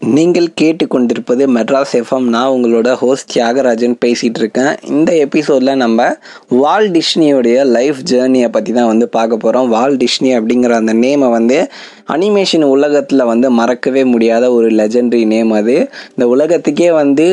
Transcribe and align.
நீங்கள் 0.00 0.46
கேட்டுக்கொண்டிருப்பது 0.60 1.46
மெட்ராஸ் 1.54 1.92
எஃப்எம். 1.92 2.22
நான் 2.22 2.50
உங்களோட 2.50 2.92
ஹோஸ்ட் 2.92 3.38
தியாகராஜன் 3.38 3.94
பேசிகிட்டு 4.04 4.38
இருக்கேன் 4.38 4.76
இந்த 4.86 5.14
எபிசோடில் 5.16 5.76
நம்ம 5.76 6.16
வால் 6.48 6.90
டிஷ்னியோடைய 6.90 7.64
லைஃப் 7.64 7.96
ஜேர்னியை 8.10 8.48
பற்றி 8.48 8.72
தான் 8.72 8.86
வந்து 8.86 9.08
பார்க்க 9.08 9.36
போகிறோம் 9.36 9.68
வால் 9.68 9.96
டிஷ்னி 9.96 10.30
அப்படிங்கிற 10.38 10.70
அந்த 10.70 10.92
நேமை 10.92 11.30
வந்து 11.30 11.70
அனிமேஷன் 12.08 12.64
உலகத்தில் 12.64 13.24
வந்து 13.24 13.50
மறக்கவே 13.50 14.04
முடியாத 14.04 14.52
ஒரு 14.52 14.70
லெஜண்டரி 14.70 15.26
நேம் 15.26 15.50
அது. 15.50 15.90
இந்த 16.08 16.28
உலகத்துக்கே 16.28 16.92
வந்து 16.92 17.28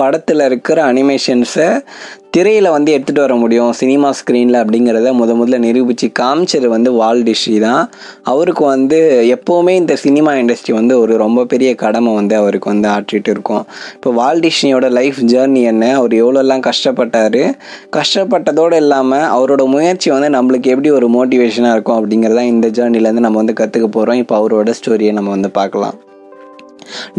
படத்தில் 0.00 0.44
இருக்கிற 0.48 0.78
அனிமேஷன்ஸை 0.92 1.68
திரையில் 2.34 2.68
வந்து 2.74 2.90
எடுத்துகிட்டு 2.96 3.22
வர 3.24 3.34
முடியும். 3.34 3.70
சினிமா 3.78 4.08
ஸ்க்ரீனில் 4.18 4.58
அப்படிங்கிறத 4.60 5.12
முத 5.20 5.30
முதல்ல 5.38 5.56
நிரூபித்து 5.64 6.06
காமிச்சது 6.18 6.66
வந்து 6.74 6.90
வால்டிஷி 7.00 7.54
தான். 7.64 7.84
அவருக்கு 8.32 8.62
வந்து 8.64 8.98
எப்போவுமே 9.36 9.72
இந்த 9.80 9.94
சினிமா 10.04 10.32
இண்டஸ்ட்ரி 10.40 10.72
வந்து 10.78 10.94
ஒரு 11.02 11.14
ரொம்ப 11.24 11.44
பெரிய 11.52 11.70
கடமை 11.82 12.12
வந்து 12.18 12.34
அவருக்கு 12.40 12.70
வந்து 12.72 12.88
ஆற்றிட்டு 12.88 13.32
இருக்கும். 13.34 13.64
இப்போ 13.94 14.10
வால்டிஷினியோட 14.20 14.88
லைஃப் 14.98 15.18
ஜேர்னி 15.32 15.62
என்ன? 15.72 15.88
அவர் 16.00 16.14
எவ்வளோலாம் 16.22 16.66
கஷ்டப்பட்டார்? 16.68 17.42
கஷ்டப்பட்டதோடு 17.98 18.78
இல்லாமல் 18.84 19.28
அவரோட 19.36 19.64
முயற்சி 19.76 20.10
வந்து 20.16 20.30
நம்மளுக்கு 20.38 20.72
எப்படி 20.74 20.92
ஒரு 20.98 21.08
மோட்டிவேஷனாக 21.16 21.76
இருக்கும் 21.78 21.98
அப்படிங்கிறதான் 22.00 22.52
இந்த 22.54 22.68
ஜேர்னிலேருந்து 22.78 23.26
நம்ம 23.26 23.42
வந்து 23.42 23.58
கற்றுக்க 23.62 23.90
போகிறோம் 23.98 24.22
இப்போ 24.24 24.36
அவரோட 24.42 24.72
ஸ்டோரியை 24.80 25.14
நம்ம 25.18 25.34
வந்து 25.36 25.50
பார்க்கலாம். 25.60 25.98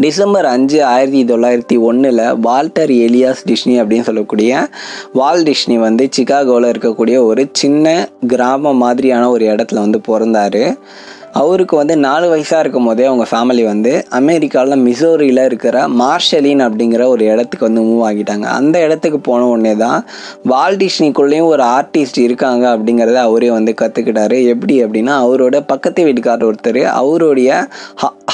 டிசம்பர் 0.00 0.44
அஞ்சு 0.44 0.84
ஆயிரத்தி 0.84 1.22
தொள்ளாயிரத்தி 1.24 1.78
ஒன்றில் 1.80 2.22
வால்டர் 2.40 2.90
எலியாஸ் 2.90 3.44
டிஷ்னி 3.46 3.74
அப்படின்னு 3.80 4.00
சொல்லக்கூடிய 4.00 4.68
வால் 5.12 5.42
டிஷ்னி 5.42 5.78
வந்து 5.78 6.08
சிகாகோவில் 6.16 6.70
இருக்கக்கூடிய 6.72 7.18
ஒரு 7.24 7.48
சின்ன 7.52 8.08
கிராமம் 8.26 8.76
மாதிரியான 8.76 9.30
ஒரு 9.30 9.44
இடத்துல 9.46 9.74
வந்து 9.74 10.00
பிறந்தார். 10.00 10.62
அவருக்கு 11.40 11.74
வந்து 11.76 11.94
நாலு 11.96 12.26
வயசாக 12.32 12.58
இருக்கும் 12.58 12.84
போதே 12.84 13.04
அவங்க 13.04 13.26
ஃபேமிலி 13.30 13.64
வந்து 13.64 13.92
அமெரிக்காவில் 14.08 14.82
மிசோரியில் 14.86 15.44
இருக்கிற 15.44 15.76
மார்ஷலின் 16.00 16.62
அப்படிங்கிற 16.66 17.02
ஒரு 17.06 17.24
இடத்துக்கு 17.24 17.66
வந்து 17.68 17.82
மூவ் 17.88 18.02
ஆகிட்டாங்க. 18.08 18.46
அந்த 18.58 18.76
இடத்துக்கு 18.80 19.18
போன 19.28 19.46
உடனே 19.46 19.72
தான் 19.76 20.04
வால்டிஷ்னிக்குள்ளேயும் 20.48 21.50
ஒரு 21.54 21.64
ஆர்டிஸ்ட் 21.76 22.18
இருக்காங்க 22.18 22.64
அப்படிங்கிறத 22.76 23.14
அவரே 23.14 23.50
வந்து 23.50 23.74
கற்றுக்கிட்டாரு 23.80 24.38
எப்படி 24.46 24.76
அப்படின்னா 24.84 25.14
அவரோட 25.24 25.60
பக்கத்து 25.66 26.04
வீட்டுக்காரர் 26.04 26.50
ஒருத்தர் 26.50 26.82
அவருடைய 26.82 27.68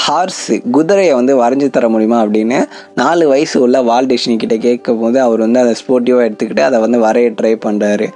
ஹார்ஸ் 0.03 0.51
குதிரையை 0.71 1.13
வந்து 1.13 1.33
வரைஞ்சி 1.41 1.69
தர 1.69 1.89
முடியுமா 1.89 2.19
அப்படின்னு 2.23 2.59
நாலு 2.95 3.27
வயசு 3.27 3.61
உள்ள 3.61 3.81
வால்டிஷ்னி 3.81 4.35
கிட்ட 4.37 4.55
கேட்கும் 4.57 4.99
போது 4.99 5.17
அவர் 5.21 5.39
வந்து 5.39 5.59
அதை 5.59 5.73
ஸ்போர்ட்டிவாக 5.81 6.27
எடுத்துக்கிட்டு 6.29 6.59
அதை 6.59 6.79
வந்து 6.79 6.99
வரைய 7.05 7.29
ட்ரை 7.41 7.53
பண்ணுறாரு 7.65 8.07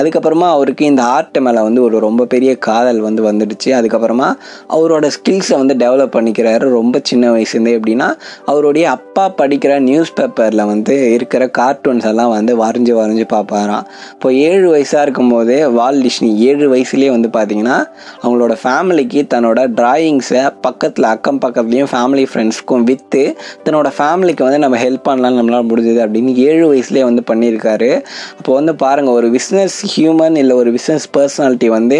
அதுக்கப்புறமா 0.00 0.48
அவருக்கு 0.56 0.84
இந்த 0.84 1.02
ஆர்ட் 1.02 1.38
மேலே 1.38 1.60
வந்து 1.60 1.82
ஒரு 1.82 1.98
ரொம்ப 1.98 2.24
பெரிய 2.24 2.58
காதல் 2.68 3.00
வந்து 3.00 3.22
வந்துடுச்சு. 3.30 3.70
அதுக்கப்புறமா 3.80 4.28
அவரோட 4.76 5.06
ஸ்கில்ஸை 5.16 5.56
வந்து 5.60 5.74
டெவலப் 5.82 6.14
பண்ணிக்கிறாரு. 6.16 6.64
ரொம்ப 6.78 7.00
சின்ன 7.10 7.32
வயசுலேருந்தே 7.34 7.74
எப்படின்னா 7.80 8.08
அவருடைய 8.44 8.86
அப்பா 8.96 9.24
படிக்கிற 9.40 9.72
நியூஸ் 9.88 10.12
பேப்பரில் 10.14 10.64
வந்து 10.72 10.94
இருக்கிற 11.14 11.50
கார்ட்டூன்ஸ் 11.58 12.08
எல்லாம் 12.10 12.32
வந்து 12.36 12.52
வரைஞ்சி 12.64 12.94
வரைஞ்சி 13.00 13.26
பார்ப்பாராம். 13.34 13.84
இப்போ 14.12 14.32
ஏழு 14.32 14.66
வயசாக 14.74 15.04
இருக்கும்போதே 15.06 15.58
வால் 15.78 16.00
டிஷ்னி 16.06 16.30
ஏழு 16.48 16.66
வயசுலேயே 16.74 17.10
வந்து 17.16 17.30
பார்த்தீங்கன்னா 17.38 17.78
அவங்களோட 18.22 18.54
ஃபேமிலிக்கு 18.62 19.22
தன்னோட 19.34 19.60
ட்ராயிங்ஸை 19.80 20.44
பக்கத்தில் 20.60 21.08
அக்கம் 21.14 21.40
பக்கத்துலேயும் 21.46 21.90
ஃபேமிலி 21.92 22.26
ஃப்ரெண்ட்ஸ்க்கும் 22.32 22.84
விற்று 22.90 23.24
தன்னோட 23.64 23.88
ஃபேமிலிக்கு 23.98 24.42
வந்து 24.46 24.58
நம்ம 24.58 24.76
ஹெல்ப் 24.84 25.06
பண்ணலாம் 25.08 25.38
நம்மளால் 25.38 25.68
முடிஞ்சது 25.70 26.00
அப்படின்னு 26.06 26.34
ஏழு 26.34 26.64
வயசுலேயே 26.72 27.04
வந்து 27.08 27.22
பண்ணியிருக்காரு. 27.30 27.90
அப்போ 28.38 28.50
வந்து 28.54 28.74
பாருங்கள் 28.74 29.14
ஒரு 29.14 29.28
பிஸ்னஸ் 29.30 29.76
ஹியூமன் 29.94 30.36
இல்லை 30.36 30.56
ஒரு 30.56 30.70
பிஸ்னஸ் 30.72 31.06
பர்சனாலிட்டி 31.16 31.68
வந்து 31.76 31.98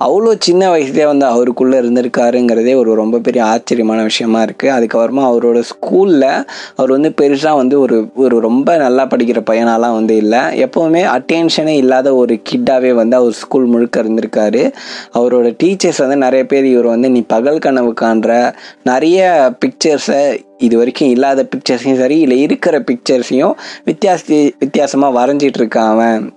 அவ்வளோ 0.00 0.34
சின்ன 0.38 0.76
வயசுலேயே 0.76 1.06
வந்து 1.06 1.26
அவருக்குள்ளே 1.26 1.78
இருந்திருக்காருங்கிறதே 1.78 2.74
ஒரு 2.74 2.94
ரொம்ப 2.94 3.18
பெரிய 3.18 3.44
ஆச்சரியமான 3.44 4.02
விஷயமா 4.02 4.42
இருக்குது 4.42 4.72
அதுக்கப்புறமா 4.76 5.22
அவரோட 5.30 5.62
ஸ்கூலில் 5.70 6.44
அவர் 6.76 6.90
வந்து 6.90 7.14
பெருசாக 7.20 7.54
வந்து 7.54 7.80
ஒரு 7.80 8.08
ஒரு 8.14 8.40
ரொம்ப 8.40 8.76
நல்லா 8.76 9.06
படிக்கிற 9.06 9.40
பையனாலாம் 9.50 9.92
வந்து 9.92 10.16
இல்லை. 10.16 10.38
எப்போவுமே 10.38 11.02
அட்டென்ஷனே 11.16 11.74
இல்லாத 11.76 12.14
ஒரு 12.14 12.40
கிட்டாகவே 12.50 12.94
வந்து 12.94 13.16
அவர் 13.16 13.32
ஸ்கூல் 13.32 13.64
முழுக்க 13.64 14.02
இருந்திருக்காரு. 14.02 14.72
அவரோட 15.12 15.54
டீச்சர்ஸ் 15.62 15.98
வந்து 15.98 16.16
நிறைய 16.16 16.46
பேர் 16.46 16.64
இவர் 16.64 16.84
வந்து 16.84 17.10
நீ 17.10 17.22
பகல் 17.22 17.58
கனவு 17.58 17.94
காண்ற. 18.00 18.54
நிறைய 18.82 19.52
பிக்சர்ஸை 19.64 20.40
இது 20.58 20.76
வரைக்கும் 20.76 21.08
இல்லாத 21.08 21.48
பிக்சர்ஸையும் 21.56 21.98
சரி 21.98 22.18
இல்லை 22.18 22.40
இருக்கிற 22.40 22.78
பிக்சர்ஸையும் 22.78 23.54
வித்தியாச 23.84 24.22
வித்தியாசமாக 24.58 25.26
வரைஞ்சிட்டுருக்காவேன் 25.26 25.92
அவன். 25.94 26.32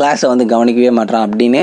கிளாஸை 0.00 0.26
வந்து 0.32 0.46
கவனிக்கவே 0.52 0.90
மாட்டான் 0.98 1.24
அப்படின்னு 1.28 1.62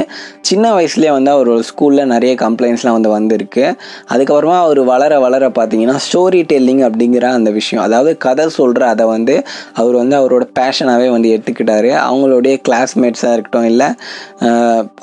சின்ன 0.49 0.65
வயசுலேயே 0.77 1.11
வந்து 1.17 1.31
அவரோட 1.35 1.63
ஸ்கூலில் 1.69 2.11
நிறைய 2.13 2.33
கம்ப்ளைண்ட்ஸ்லாம் 2.45 2.97
வந்து 2.97 3.09
வந்திருக்கு. 3.15 3.65
அதுக்கப்புறமா 4.13 4.57
அவர் 4.65 4.81
வளர 4.91 5.19
வளர 5.25 5.49
பார்த்தீங்கன்னா 5.57 5.95
ஸ்டோரி 6.05 6.41
டெல்லிங் 6.51 6.83
அப்படிங்கிற 6.87 7.25
அந்த 7.39 7.51
விஷயம் 7.57 7.83
அதாவது 7.85 8.13
கதை 8.25 8.45
சொல்கிற 8.57 8.87
அதை 8.93 9.05
வந்து 9.15 9.35
அவர் 9.73 9.95
வந்து 10.01 10.15
அவரோட 10.19 10.45
பேஷனாகவே 10.59 11.09
வந்து 11.15 11.29
எடுத்துக்கிட்டார். 11.35 11.89
அவங்களுடைய 12.09 12.55
கிளாஸ்மேட்ஸாக 12.67 13.35
இருக்கட்டும் 13.35 13.67
இல்லை 13.71 13.89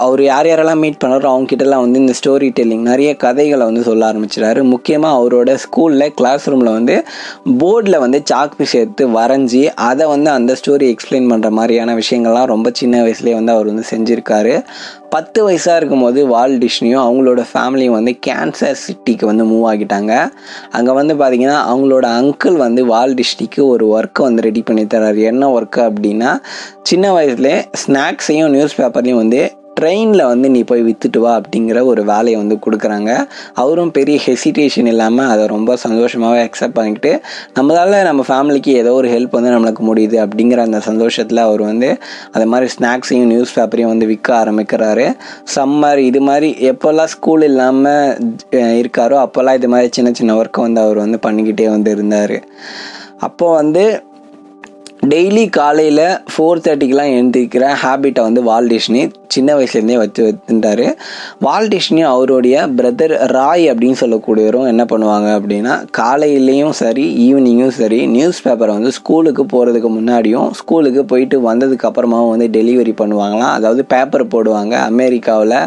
அவர் 0.07 0.23
யார் 0.31 0.49
யாரெல்லாம் 0.53 0.83
மீட் 0.85 1.01
பண்ணாரோ 1.05 1.29
அவங்ககிட்டலாம் 1.35 1.85
வந்து 1.85 2.03
இந்த 2.05 2.15
ஸ்டோரி 2.21 2.49
டெல்லிங் 2.59 2.85
நிறைய 2.91 3.11
கதைகளை 3.25 3.65
வந்து 3.69 3.83
சொல்ல 3.89 4.03
ஆரம்பிச்சிட்டாரு. 4.11 4.61
முக்கியமாக 4.75 5.19
அவரோட 5.19 5.57
ஸ்கூலில் 5.65 6.15
கிளாஸ் 6.19 6.49
ரூமில் 6.51 6.73
வந்து 6.79 6.97
போர்டில் 7.63 8.03
வந்து 8.05 8.19
சாக் 8.31 8.55
சேர்த்து 8.73 9.03
வரைஞ்சி 9.17 9.63
அதை 9.89 10.05
வந்து 10.13 10.31
அந்த 10.39 10.53
ஸ்டோரி 10.61 10.87
எக்ஸ்பிளைன் 10.93 11.29
பண்ணுற 11.33 11.49
மாதிரியான 11.59 11.95
விஷயங்கள்லாம் 12.01 12.51
ரொம்ப 12.53 12.69
சின்ன 12.81 13.03
வயசு 13.03 13.16
வயசுலேயே 13.17 13.35
வந்து 13.35 13.53
அவர் 13.53 13.67
வந்து 13.67 13.85
செஞ்சுருக்காரு. 13.91 14.65
பத்து 15.11 15.51
வயசாக 15.51 15.77
இருக்கும்போது 15.77 16.27
வால் 16.27 16.59
டிஷ்னியும் 16.59 17.05
அவங்களோட 17.07 17.45
ஃபேமிலியும் 17.55 17.97
வந்து 17.99 18.19
கேன்சர் 18.27 18.77
சிட்டிக்கு 18.87 19.25
வந்து 19.25 19.45
மூவ் 19.45 19.67
ஆகிட்டாங்க. 19.73 20.33
அங்கே 20.71 20.93
வந்து 20.93 21.15
பார்த்திங்கன்னா 21.15 21.59
அவங்களோட 21.73 22.07
அங்கிள் 22.21 22.57
வந்து 22.57 22.85
வால் 22.87 23.15
டிஷ்னிக்கு 23.15 23.61
ஒரு 23.61 23.87
ஒர்க்கை 23.99 24.23
வந்து 24.23 24.43
ரெடி 24.43 24.63
பண்ணி 24.63 24.85
தர்றாரு 24.85 25.23
என்ன 25.23 25.61
ஒர்க்கு 25.61 25.83
அப்படின்னா 25.89 26.41
சின்ன 26.83 27.13
வயசுலேயே 27.17 27.65
ஸ்நாக்ஸையும் 27.87 28.49
நியூஸ் 28.49 28.81
பேப்பர்லையும் 28.81 29.23
வந்து 29.25 29.53
ட்ரெயினில் 29.79 30.23
வந்து 30.31 30.47
நீ 30.55 30.61
போய் 30.71 30.85
விற்றுட்டு 30.89 31.21
வா 31.25 31.33
அப்படிங்கிற 31.41 31.79
ஒரு 31.91 32.03
வேலையை 32.11 32.37
வந்து 32.43 32.57
கொடுக்குறாங்க. 32.65 33.11
அவரும் 33.63 33.93
பெரிய 33.99 34.17
ஹெசிடேஷன் 34.27 34.91
இல்லாமல் 34.93 35.31
அதை 35.33 35.45
ரொம்ப 35.55 35.77
சந்தோஷமாகவே 35.85 36.41
அக்செப்ட் 36.47 36.77
பண்ணிக்கிட்டு 36.79 37.13
நம்மளால் 37.59 37.99
நம்ம 38.09 38.25
ஃபேமிலிக்கு 38.31 38.73
ஏதோ 38.83 38.93
ஒரு 39.01 39.11
ஹெல்ப் 39.15 39.37
வந்து 39.39 39.55
நம்மளுக்கு 39.55 39.85
முடியுது 39.91 40.19
அப்படிங்கிற 40.25 40.61
அந்த 40.69 40.81
சந்தோஷத்தில் 40.91 41.43
அவர் 41.49 41.65
வந்து 41.71 41.91
அது 42.37 42.47
மாதிரி 42.53 42.69
ஸ்நாக்ஸையும் 42.77 43.31
நியூஸ் 43.35 43.55
பேப்பரையும் 43.59 43.93
வந்து 43.95 44.11
விற்க 44.13 44.29
ஆரம்பிக்கிறாரு. 44.43 45.07
சம்மர் 45.57 46.03
இது 46.11 46.23
மாதிரி 46.29 46.51
எப்போல்லாம் 46.73 47.13
ஸ்கூல் 47.17 47.47
இல்லாமல் 47.51 48.15
இருக்காரோ 48.81 49.19
அப்போல்லாம் 49.25 49.59
இது 49.61 49.71
மாதிரி 49.75 49.91
சின்ன 49.99 50.13
சின்ன 50.21 50.37
ஒர்க்கை 50.43 50.63
வந்து 50.69 50.81
அவர் 50.87 51.05
வந்து 51.05 51.21
பண்ணிக்கிட்டே 51.27 51.69
வந்து 51.77 51.91
இருந்தார். 51.97 52.37
அப்போது 53.27 53.57
வந்து 53.61 53.83
டெய்லி 55.13 55.43
காலையில் 55.49 56.05
ஃபோர் 56.33 56.63
தேர்ட்டிக்கெலாம் 56.65 57.11
எழுந்திருக்கிற 57.15 57.65
ஹேபிட்டை 57.83 58.23
வந்து 58.23 58.43
வால் 58.43 58.67
டிஷ்னி 58.67 59.03
சின்ன 59.29 59.57
வயசுலேருந்தே 59.57 59.97
வச்சு 59.97 60.23
வச்சுட்டாரு 60.27 60.87
வால் 61.39 61.69
டிஷ்னியும் 61.69 62.11
அவருடைய 62.13 62.57
பிரதர் 62.79 63.15
ராய் 63.33 63.65
அப்படின்னு 63.73 63.99
சொல்லக்கூடியவரும் 64.01 64.69
என்ன 64.69 64.85
பண்ணுவாங்க 64.85 65.29
அப்படின்னா 65.39 65.75
காலையிலையும் 65.99 66.75
சரி 66.81 67.05
ஈவினிங்கும் 67.27 67.77
சரி 67.81 68.01
நியூஸ் 68.07 68.43
பேப்பரை 68.45 68.75
வந்து 68.79 68.93
ஸ்கூலுக்கு 68.99 69.45
போகிறதுக்கு 69.55 69.91
முன்னாடியும் 69.99 70.49
ஸ்கூலுக்கு 70.61 71.05
போயிட்டு 71.05 71.39
வந்ததுக்கு 71.51 71.89
அப்புறமாவும் 71.91 72.33
வந்து 72.35 72.49
டெலிவரி 72.59 72.95
பண்ணுவாங்களாம். 73.03 73.55
அதாவது 73.59 73.85
பேப்பர் 73.95 74.27
போடுவாங்க. 74.37 74.75
அமெரிக்காவில் 74.93 75.59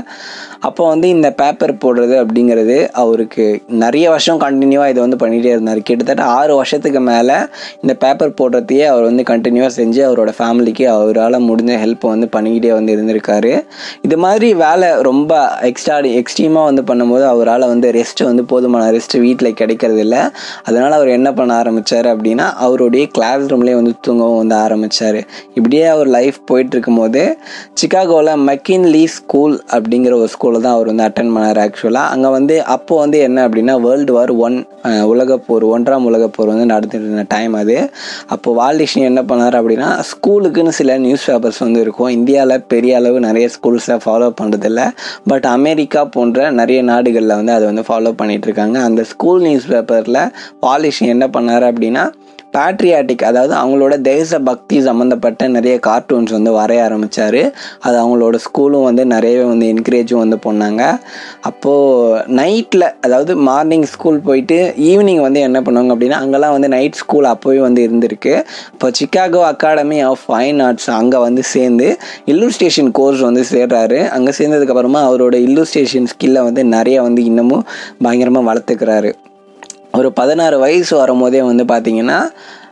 அப்போ 0.68 0.84
வந்து 0.88 1.08
இந்த 1.10 1.28
பேப்பர் 1.42 1.74
போடுறது 1.84 2.16
அப்படிங்கிறது 2.22 2.78
அவருக்கு 3.02 3.46
நிறைய 3.84 4.06
வருஷம் 4.10 4.40
கண்டினியூவாக 4.42 4.92
இதை 4.94 5.02
வந்து 5.06 5.20
பண்ணிகிட்டே 5.22 5.52
இருந்தார். 5.56 5.82
கிட்டத்தட்ட 5.90 6.24
ஆறு 6.38 6.54
வருஷத்துக்கு 6.56 7.02
மேலே 7.10 7.38
இந்த 7.82 7.94
பேப்பர் 8.04 8.34
போடுறதையே 8.40 8.86
அவர் 8.92 9.04
வந்து 9.04 9.24
கண்டினியூவாக 9.32 9.74
செஞ்சு 9.78 10.02
அவரோட 10.08 10.32
ஃபேமிலிக்கு 10.40 10.86
அவரால் 10.96 11.38
முடிஞ்ச 11.50 11.78
ஹெல்ப்பை 11.84 12.10
வந்து 12.14 12.30
பண்ணிக்கிட்டே 12.36 12.72
வந்து 12.78 12.94
இருந்திருக்காரு. 12.96 13.54
இது 14.08 14.18
மாதிரி 14.26 14.50
வேலை 14.64 14.90
ரொம்ப 15.10 15.32
எக்ஸ்ட்ரா 15.70 15.98
எக்ஸ்ட்ரீமாக 16.22 16.70
வந்து 16.70 16.84
பண்ணும்போது 16.90 17.26
அவரால் 17.34 17.68
வந்து 17.74 17.88
ரெஸ்ட் 18.00 18.24
வந்து 18.30 18.46
போதுமான 18.52 18.92
ரெஸ்ட் 18.98 19.18
வீட்டில் 19.26 19.58
கிடைக்கிறது 19.62 20.04
இல்லை. 20.06 20.22
அதனால் 20.64 20.98
அவர் 21.00 21.16
என்ன 21.18 21.34
பண்ண 21.34 21.52
ஆரம்பித்தார் 21.62 22.08
அப்படின்னா 22.14 22.48
அவருடைய 22.68 23.06
கிளாஸ் 23.18 23.46
ரூம்லேயே 23.54 23.76
வந்து 23.76 23.94
தூங்கவும் 24.02 24.42
வந்து 24.42 24.56
ஆரம்பித்தார் 24.66 25.20
இப்படியே 25.54 25.86
அவர் 25.96 26.08
லைஃப் 26.18 26.40
போயிட்டு 26.46 26.76
இருக்கும்போது 26.76 27.24
சிக்காகோவில் 27.82 28.34
மக்கின்லி 28.50 29.04
ஸ்கூல் 29.18 29.56
அப்படிங்கிற 29.72 30.14
ஒரு 30.22 30.30
ஸ்கூல் 30.36 30.49
ஸ்கூலில் 30.50 30.66
தான் 30.66 30.76
அவர் 30.76 30.90
வந்து 30.90 31.04
அட்டன் 31.06 31.32
பண்ணார் 31.34 31.60
ஆக்சுவலாக 31.64 32.12
அங்கே 32.14 32.30
வந்து 32.36 32.56
அப்போ 32.76 32.94
வந்து 33.02 33.18
என்ன 33.26 33.40
அப்படின்னா 33.48 33.74
வேர்ல்டு 33.84 34.14
வார் 34.16 34.32
ஒன் 34.46 34.56
உலகப்போர் 35.12 35.64
ஒன்றாம் 35.76 36.06
உலகப்போர் 36.10 36.50
வந்து 36.52 36.66
நடந்துட்டு 36.72 37.08
இருந்த 37.08 37.26
டைம் 37.34 37.54
அது. 37.62 37.76
அப்போது 38.34 38.58
வால்டிஷ்னி 38.60 39.04
என்ன 39.10 39.22
பண்ணார் 39.32 39.58
அப்படின்னா 39.60 39.90
ஸ்கூலுக்குன்னு 40.12 40.74
சில 40.80 40.96
நியூஸ் 41.06 41.26
பேப்பர்ஸ் 41.30 41.62
வந்து 41.66 41.82
இருக்கும். 41.86 42.12
இந்தியாவில் 42.18 42.66
பெரிய 42.74 42.96
அளவு 43.02 43.20
நிறைய 43.28 43.48
ஸ்கூல்ஸை 43.56 43.98
ஃபாலோ 44.06 44.30
பண்ணுறதில்ல 44.42 44.84
பட் 45.34 45.48
அமெரிக்கா 45.58 46.04
போன்ற 46.16 46.50
நிறைய 46.62 46.82
நாடுகளில் 46.92 47.38
வந்து 47.40 47.56
அதை 47.58 47.68
வந்து 47.72 47.86
ஃபாலோ 47.90 48.14
பண்ணிகிட்டு 48.22 48.50
இருக்காங்க. 48.50 48.80
அந்த 48.90 49.04
ஸ்கூல் 49.14 49.44
நியூஸ் 49.48 49.70
பேப்பரில் 49.74 50.22
வாலிஷ் 50.68 51.04
என்ன 51.16 51.28
பண்ணார் 51.38 51.68
அப்படின்னா 51.72 52.06
பேட்ரியாட்டிக் 52.56 53.24
அதாவது 53.30 53.54
அவங்களோட 53.62 53.96
தேச 54.12 54.40
பக்தி 54.50 54.78
சம்மந்தப்பட்ட 54.88 55.48
நிறைய 55.56 55.76
கார்ட்டூன்ஸ் 55.88 56.34
வந்து 56.36 56.52
வரைய 56.58 56.86
ஆரம்பித்தார் 56.88 57.42
அது 57.86 57.96
அவங்களோட 58.04 58.36
ஸ்கூலும் 58.46 58.86
வந்து 58.88 59.04
நிறையவே 59.14 59.46
வந்து 59.52 59.68
என்கரேஜும் 59.74 60.22
வந்து 60.24 60.40
பண்ணாங்க. 60.48 60.82
அப்போது 61.50 62.24
நைட்டில் 62.40 62.88
அதாவது 63.06 63.36
மார்னிங் 63.50 63.88
ஸ்கூல் 63.94 64.20
போயிட்டு 64.28 64.60
ஈவினிங் 64.90 65.22
வந்து 65.28 65.40
என்ன 65.50 65.62
பண்ணுவாங்க 65.68 65.94
அப்படின்னா 65.96 66.20
அங்கெல்லாம் 66.24 66.56
வந்து 66.58 66.72
நைட் 66.76 67.00
ஸ்கூல் 67.02 67.30
அப்போவே 67.34 67.60
வந்து 67.68 67.84
இருந்திருக்கு. 67.88 68.36
இப்போ 68.74 68.90
Chicago 69.00 69.42
academy 69.52 70.00
of 70.10 70.26
fine 70.28 70.62
arts 70.68 70.90
அங்கே 71.00 71.22
வந்து 71.28 71.44
சேர்ந்து 71.54 71.90
இல்லுஸ்ட்ரேஷன் 72.34 72.92
கோர்ஸ் 73.00 73.24
வந்து 73.30 73.46
சேர்றாரு. 73.54 74.02
அங்கே 74.18 74.34
சேர்ந்ததுக்கப்புறமா 74.42 75.02
அவரோட 75.10 75.36
இல்லுஸ்ட்ரேஷன் 75.48 76.12
ஸ்கில்லை 76.14 76.44
வந்து 76.50 76.64
நிறைய 76.76 77.00
வந்து 77.08 77.24
இன்னமும் 77.32 77.66
பயங்கரமாக 78.06 78.48
வளர்த்துக்கிறாரு. 78.52 79.12
ஒரு 80.00 80.10
பதினாறு 80.14 80.58
வயசு 80.60 80.94
வரும்போதே 80.96 81.42
வந்து 81.42 81.64
பார்த்தீங்கன்னா 81.64 82.20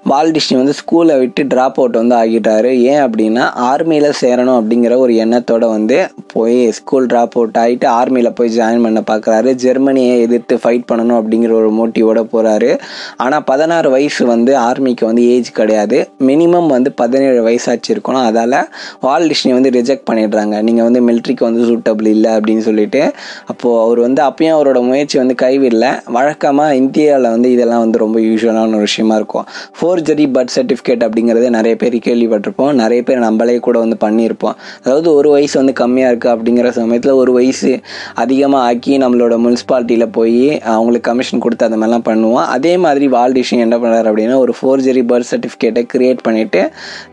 வால் 0.09 0.31
வந்து 0.50 0.74
ஸ்கூலை 0.80 1.19
விட்டு 1.19 1.44
ட்ராப் 1.44 1.77
அவுட் 1.80 1.92
வந்து 1.92 2.15
ஆகிட்டாரு 2.15 2.81
ஏன் 2.81 3.01
அப்படின்னா 3.01 3.50
ஆர்மியில் 3.56 4.12
சேரணும் 4.21 4.59
அப்படிங்கிற 4.59 4.98
ஒரு 4.98 5.13
எண்ணத்தோட 5.13 5.69
வந்து 5.69 6.07
போய் 6.33 6.71
ஸ்கூல் 6.71 7.06
ட்ராப் 7.06 7.36
அவுட் 7.36 7.57
ஆகிட்டு 7.59 7.86
ஆர்மியில் 7.86 8.36
போய் 8.36 8.57
ஜாயின் 8.57 8.83
பண்ண 8.83 9.01
பார்க்குறாரு 9.12 9.54
ஜெர்மனியை 9.54 10.21
எதிர்த்து 10.21 10.56
ஃபைட் 10.56 10.83
பண்ணணும் 10.92 11.19
அப்படிங்கிற 11.19 11.51
ஒரு 11.51 11.71
மோட்டிவோட 11.71 12.27
போகிறாரு 12.33 12.80
ஆனால் 13.18 13.44
பதினாறு 13.44 13.89
வயசு 13.89 14.25
வந்து 14.25 14.57
ஆர்மிக்கு 14.57 15.06
வந்து 15.06 15.30
ஏஜ் 15.30 15.51
கிடையாது. 15.51 16.09
மினிமம் 16.19 16.68
வந்து 16.68 16.92
பதினேழு 16.92 17.48
வயசாச்சு 17.48 17.89
இருக்கணும். 17.89 18.25
அதால் 18.30 18.68
வால் 19.00 19.31
வந்து 19.44 19.69
ரிஜெக்ட் 19.69 20.07
பண்ணிடுறாங்க. 20.12 20.62
நீங்கள் 20.62 20.83
வந்து 20.83 21.01
மிலிட்ரிக்கு 21.01 21.39
வந்து 21.39 21.63
சூட்டபிள் 21.65 22.07
இல்லை 22.07 22.31
அப்படின்னு 22.31 22.59
சொல்லிட்டு. 22.59 23.12
அப்போது 23.45 23.81
அவர் 23.81 24.00
வந்து 24.00 24.24
அப்பயும் 24.24 24.56
அவரோட 24.57 24.81
முயற்சி 24.81 25.18
வந்து 25.18 25.36
கைவிடல. 25.42 26.00
வழக்கமாக 26.06 26.75
இந்தியாவில் 26.75 27.30
வந்து 27.30 27.51
இதெல்லாம் 27.51 27.80
வந்து 27.80 27.98
ரொம்ப 27.98 28.19
யூஸ்வலான 28.19 28.68
ஒரு 28.68 28.77
விஷயமா 28.77 29.15
இருக்கும். 29.15 29.45
ஃபோர் 29.80 29.95
ஃபோர்ஜரி 29.98 30.26
பர்த் 30.36 30.52
சர்டிஃபிகேட் 30.56 31.04
அப்படிங்கிறத 31.06 31.46
நிறைய 31.56 31.76
பேர் 31.82 31.96
கேள்விப்பட்டிருப்போம். 32.08 32.74
நிறைய 32.80 33.02
பேர் 33.08 33.20
நம்மளே 33.20 33.54
கூட 33.68 33.78
வந்து 33.84 33.96
பண்ணியிருப்போம். 34.04 34.56
அதாவது 34.84 35.08
ஒரு 35.20 35.30
வயசு 35.36 35.56
வந்து 35.60 35.74
கம்மியாக 35.80 36.12
இருக்குது 36.12 36.34
அப்படிங்கிற 36.34 36.70
சமயத்தில் 36.78 37.14
ஒரு 37.22 37.32
வயசு 37.38 37.70
அதிகமாக 38.24 38.66
ஆக்கி 38.70 38.94
நம்மளோட 39.04 39.36
முனிசிபாலிட்டியில் 39.46 40.06
போய் 40.18 40.44
அவங்களுக்கு 40.74 41.08
கமிஷன் 41.10 41.44
கொடுத்து 41.46 41.66
அந்த 41.68 41.80
மாதிரிலாம் 41.82 42.06
பண்ணுவோம். 42.10 42.46
அதே 42.56 42.74
மாதிரி 42.84 43.08
வால்டிஷன் 43.16 43.64
என்ன 43.66 43.78
பண்ணுறாரு 43.78 44.10
அப்படின்னா 44.12 44.38
ஒரு 44.44 44.56
ஃபோர்ஜரி 44.60 45.04
பர்த் 45.12 45.30
சர்டிஃபிகேட்டை 45.32 45.84
க்ரியேட் 45.94 46.22
பண்ணிவிட்டு 46.28 46.62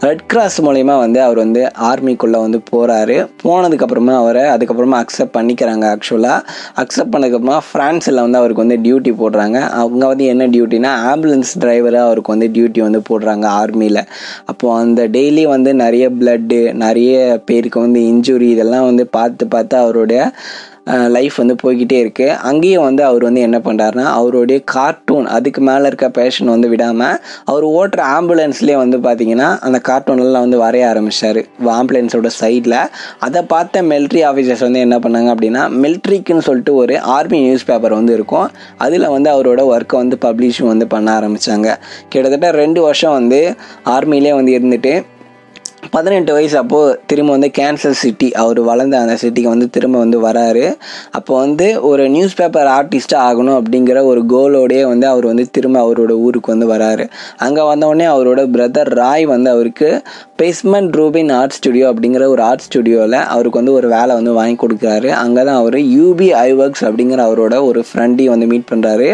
ரெட் 0.07 0.25
கிராஸ் 0.27 0.59
மூலயமா 0.67 0.97
வந்து 1.05 1.23
அவர் 1.23 1.41
வந்து 1.45 1.63
ஆர்மிக்குள்ளே 1.93 2.43
வந்து 2.47 2.61
போகிறாரு 2.73 3.17
போனதுக்கப்புறமா 3.45 4.17
அவரை 4.25 4.45
அதுக்கப்புறமா 4.57 5.01
அக்செப்ட் 5.05 5.35
பண்ணிக்கிறாங்க 5.39 5.87
ஆக்சுவலாக 5.95 6.41
அக்செப்ட் 6.85 7.13
பண்ணதுக்கப்புறமா 7.15 7.59
ஃப்ரான்ஸில் 7.71 8.23
வந்து 8.27 8.41
அவருக்கு 8.43 8.65
வந்து 8.67 8.79
டியூட்டி 8.85 9.15
போடுறாங்க. 9.23 9.59
அவங்க 9.83 10.05
வந்து 10.13 10.25
என்ன 10.35 10.45
டியூட்டினா 10.55 10.93
ஆம்புலன்ஸ் 11.15 11.53
டிரைவராக 11.65 12.09
அவருக்கு 12.11 12.33
வந்து 12.35 12.51
டியூட்டி 12.65 12.81
வந்து 12.81 13.01
போடுறாங்க 13.09 13.47
ஆர்மியில் 13.55 14.01
அப்போது 14.45 14.77
அந்த 14.81 15.03
டெய்லி 15.09 15.45
வந்து 15.47 15.75
நிறைய 15.75 16.05
பிளட்டு 16.11 16.59
நிறைய 16.77 17.15
பேருக்கு 17.47 17.81
வந்து 17.81 18.01
இன்ஜுரி 18.13 18.49
இதெல்லாம் 18.49 18.87
வந்து 18.87 19.07
பார்த்து 19.11 19.47
பார்த்து 19.49 19.77
அவருடைய 19.77 20.21
லைஃப் 20.87 21.37
வந்து 21.37 21.55
போய்கிட்டே 21.63 21.99
இருக்குது 22.05 22.37
அங்கேயும் 22.49 22.85
வந்து 22.85 23.05
அவர் 23.05 23.25
வந்து 23.25 23.41
என்ன 23.41 23.59
பண்ணுறாருனா 23.59 24.07
அவருடைய 24.19 24.61
கார்ட்டூன் 24.65 25.27
அதுக்கு 25.27 25.61
மேலே 25.61 25.87
இருக்க 25.87 26.09
பேஷன் 26.09 26.47
வந்து 26.47 26.69
விடாமல் 26.69 27.17
அவர் 27.45 27.65
ஓட்டுற 27.65 28.01
ஆம்புலன்ஸ்லேயே 28.17 28.77
வந்து 28.77 28.99
பார்த்தீங்கன்னா 28.99 29.49
அந்த 29.67 29.81
கார்ட்டூன்லாம் 29.89 30.45
வந்து 30.47 30.59
வரைய 30.65 30.85
ஆரம்பிச்சார். 30.93 31.41
ஆம்புலன்ஸோட 31.79 32.31
சைடில் 32.41 32.79
அதை 33.19 33.43
பார்த்த 33.43 33.83
மிலிட்ரி 33.83 34.23
ஆஃபீஸர்ஸ் 34.31 34.61
வந்து 34.61 34.81
என்ன 34.81 34.99
பண்ணாங்க 34.99 35.31
அப்படின்னா 35.35 35.63
மிலிட்ரிக்குன்னு 35.85 36.47
சொல்லிட்டு 36.49 36.75
ஒரு 36.75 37.01
ஆர்மி 37.01 37.41
நியூஸ் 37.41 37.67
பேப்பர் 37.67 37.99
வந்து 38.01 38.13
இருக்கும். 38.13 38.49
அதில் 38.79 39.09
வந்து 39.09 39.31
அவரோட 39.31 39.63
ஒர்க்கை 39.75 39.97
வந்து 39.97 40.19
பப்ளிஷும் 40.27 40.71
வந்து 40.73 40.87
பண்ண 40.87 41.21
ஆரம்பித்தாங்க 41.21 41.69
கிட்டத்தட்ட 42.09 42.51
ரெண்டு 42.51 42.81
வருஷம் 42.83 43.13
வந்து 43.13 43.41
ஆர்மிலே 43.85 44.35
வந்து 44.35 44.53
இருந்துட்டு 44.59 44.95
பதினெட்டு 45.95 46.33
வயசு 46.35 46.57
அப்போது 46.61 46.95
திரும்ப 47.11 47.31
வந்து 47.33 47.49
கேன்சர் 47.59 47.97
சிட்டி 48.03 48.29
அவர் 48.43 48.61
வளர்ந்த 48.69 48.95
அந்த 49.03 49.15
சிட்டிக்கு 49.23 49.51
வந்து 49.53 49.67
திரும்ப 49.75 49.97
வந்து 50.05 50.19
வராரு. 50.27 50.65
அப்போ 51.19 51.33
வந்து 51.45 51.67
ஒரு 51.91 52.05
நியூஸ் 52.15 52.37
பேப்பர் 52.39 52.69
ஆர்டிஸ்ட்டாக 52.77 53.27
ஆகணும் 53.29 53.57
அப்படிங்கிற 53.59 53.99
ஒரு 54.11 54.21
கோலோடையே 54.33 54.85
வந்து 54.93 55.07
அவர் 55.13 55.27
வந்து 55.31 55.45
திரும்ப 55.57 55.79
அவரோட 55.85 56.13
ஊருக்கு 56.27 56.53
வந்து 56.55 56.69
வராரு. 56.73 57.05
அங்கே 57.47 57.65
வந்தவுடனே 57.71 58.07
அவரோட 58.15 58.43
பிரதர் 58.55 58.91
ராய் 59.01 59.27
வந்து 59.35 59.51
அவருக்கு 59.55 59.91
பேஸ்மெண்ட் 60.43 60.97
ரூபின் 61.01 61.33
ஆர்ட் 61.41 61.57
ஸ்டுடியோ 61.59 61.87
அப்படிங்கிற 61.93 62.27
ஒரு 62.35 62.43
ஆர்ட் 62.49 62.67
ஸ்டுடியோவில் 62.69 63.19
அவருக்கு 63.35 63.61
வந்து 63.63 63.77
ஒரு 63.81 63.91
வேலை 63.97 64.15
வந்து 64.21 64.35
வாங்கி 64.41 64.59
கொடுக்குறாரு. 64.65 65.11
அங்கே 65.25 65.45
தான் 65.51 65.61
அவர் 65.63 65.79
யூபி 65.99 66.31
ஐவர்க்ஸ் 66.49 66.85
அப்படிங்கிற 66.89 67.23
அவரோட 67.29 67.55
ஒரு 67.69 67.83
ஃப்ரெண்டையும் 67.91 68.35
வந்து 68.37 68.51
மீட் 68.55 68.71
பண்ணுறாரு 68.73 69.11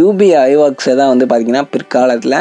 யூபி 0.00 0.30
ஐவர்க்ஸை 0.48 0.96
தான் 1.02 1.12
வந்து 1.14 1.28
பார்த்திங்கன்னா 1.30 1.64
பிற்காலத்தில் 1.76 2.40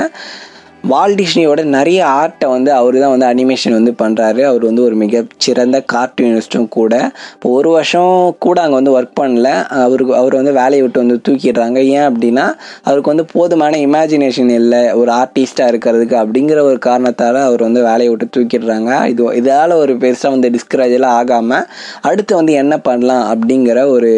வால்டிஷ்னியோட 0.91 1.61
நிறைய 1.75 1.99
ஆர்ட்டை 2.21 2.47
வந்து 2.53 2.71
அவர் 2.77 2.95
தான் 3.01 3.13
வந்து 3.13 3.27
அனிமேஷன் 3.29 3.75
வந்து 3.77 3.91
பண்ணுறாரு 4.01 4.41
அவர் 4.49 4.63
வந்து 4.69 4.81
ஒரு 4.87 4.95
மிக 5.01 5.21
சிறந்த 5.45 5.77
கார்ட்டூனிஸ்ட்டும் 5.93 6.67
கூட. 6.77 6.93
இப்போ 7.35 7.49
ஒரு 7.57 7.69
வருஷம் 7.75 8.15
கூட 8.45 8.57
அங்கே 8.63 8.77
வந்து 8.79 8.93
ஒர்க் 8.97 9.15
பண்ணல. 9.21 9.49
அவருக்கு 9.83 10.13
அவர் 10.21 10.35
வந்து 10.39 10.53
வேலையை 10.59 10.81
விட்டு 10.85 11.03
வந்து 11.03 11.17
தூக்கிடுறாங்க. 11.27 11.79
ஏன் 11.95 12.07
அப்படின்னா 12.09 12.45
அவருக்கு 12.87 13.13
வந்து 13.13 13.25
போதுமான 13.35 13.79
இமேஜினேஷன் 13.87 14.51
இல்லை. 14.59 14.81
ஒரு 15.01 15.11
ஆர்டிஸ்ட்டாக 15.21 15.71
இருக்கிறதுக்கு 15.73 16.17
அப்படிங்கிற 16.23 16.59
ஒரு 16.71 16.79
காரணத்தால் 16.89 17.41
அவர் 17.47 17.65
வந்து 17.67 17.83
வேலையை 17.89 18.09
விட்டு 18.13 18.27
தூக்கிடுறாங்க. 18.37 18.91
இது 19.13 19.23
இதால் 19.41 19.79
ஒரு 19.83 19.95
பெருசாக 20.03 20.35
வந்து 20.35 20.51
டிஸ்கரேஜெல்லாம் 20.57 21.17
ஆகாமல் 21.21 21.67
அடுத்து 22.11 22.33
வந்து 22.41 22.55
என்ன 22.63 22.75
பண்ணலாம் 22.89 23.25
அப்படிங்கிற 23.33 23.79
ஒரு 23.95 24.13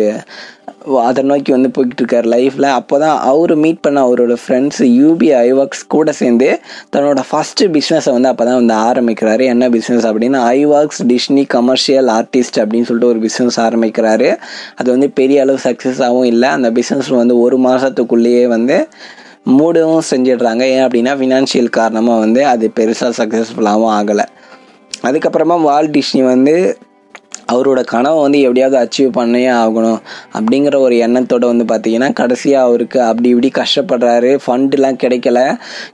அதை 1.03 1.23
நோக்கி 1.23 1.51
வந்து 1.51 1.69
போய்கிட்டு 1.75 2.01
இருக்கார் 2.03 2.25
லைஃப்பில் 2.25 2.67
அப்போ 2.79 2.99
தான் 2.99 3.19
அவர் 3.19 3.55
மீட் 3.55 3.81
பண்ண 3.81 3.99
அவரோட 4.07 4.37
ஃப்ரெண்ட்ஸ் 4.43 4.81
யூபி 4.99 5.29
ஐவாக்ஸ் 5.37 5.83
கூட 5.87 6.11
சேர்ந்து 6.11 6.59
தன்னோட 6.95 7.21
ஃபஸ்ட்டு 7.29 7.69
பிஸ்னஸை 7.75 8.11
வந்து 8.11 8.27
அப்போ 8.27 8.45
தான் 8.45 8.59
வந்து 8.61 8.75
ஆரம்பிக்கிறாரு. 8.89 9.43
என்ன 9.53 9.69
பிஸ்னஸ் 9.69 10.07
அப்படின்னா 10.09 10.41
ஐவாக்ஸ் 10.59 11.01
டிஷ்னி 11.11 11.45
கமர்ஷியல் 11.47 12.07
ஆர்டிஸ்ட் 12.07 12.59
அப்படின்னு 12.63 12.89
சொல்லிட்டு 12.89 13.11
ஒரு 13.13 13.21
பிஸ்னஸ் 13.27 13.59
ஆரம்பிக்கிறாரு. 13.67 14.37
அது 14.75 14.87
வந்து 14.91 15.09
பெரிய 15.09 15.41
அளவு 15.41 15.59
சக்ஸஸாகவும் 15.63 16.29
இல்லை. 16.33 16.49
அந்த 16.49 16.71
பிஸ்னஸ் 16.71 17.09
வந்து 17.09 17.39
ஒரு 17.39 17.57
மாதத்துக்குள்ளேயே 17.57 18.47
வந்து 18.47 18.87
மூடவும் 19.59 20.07
செஞ்சிடுறாங்க. 20.11 20.63
ஏன் 20.75 20.85
அப்படின்னா 20.87 21.11
ஃபினான்ஷியல் 21.19 21.69
காரணமாக 21.69 22.19
வந்து 22.19 22.45
அது 22.45 22.71
பெருசாக 22.79 23.13
சக்ஸஸ்ஃபுல்லாகவும் 23.21 23.93
ஆகலை. 23.99 24.25
அதுக்கப்புறமா 25.03 25.61
வால் 25.61 25.89
டிஷ்னி 25.89 26.23
வந்து 26.23 26.77
அவரோட 27.53 27.81
கனவை 27.93 28.19
வந்து 28.21 28.39
எப்படியாவது 28.39 28.77
அச்சீவ் 28.83 29.11
பண்ணே 29.17 29.41
ஆகணும் 29.61 29.99
அப்படிங்கிற 30.37 30.75
ஒரு 30.79 30.95
எண்ணத்தோடு 30.97 31.45
வந்து 31.51 31.65
பார்த்தீங்கன்னா 31.71 32.13
கடைசியாக 32.13 32.67
அவருக்கு 32.67 33.01
அப்படி 33.01 33.29
இப்படி 33.29 33.51
கஷ்டப்படுறாரு. 33.59 34.31
ஃபண்டுலாம் 34.45 34.99
கிடைக்கல. 35.03 35.39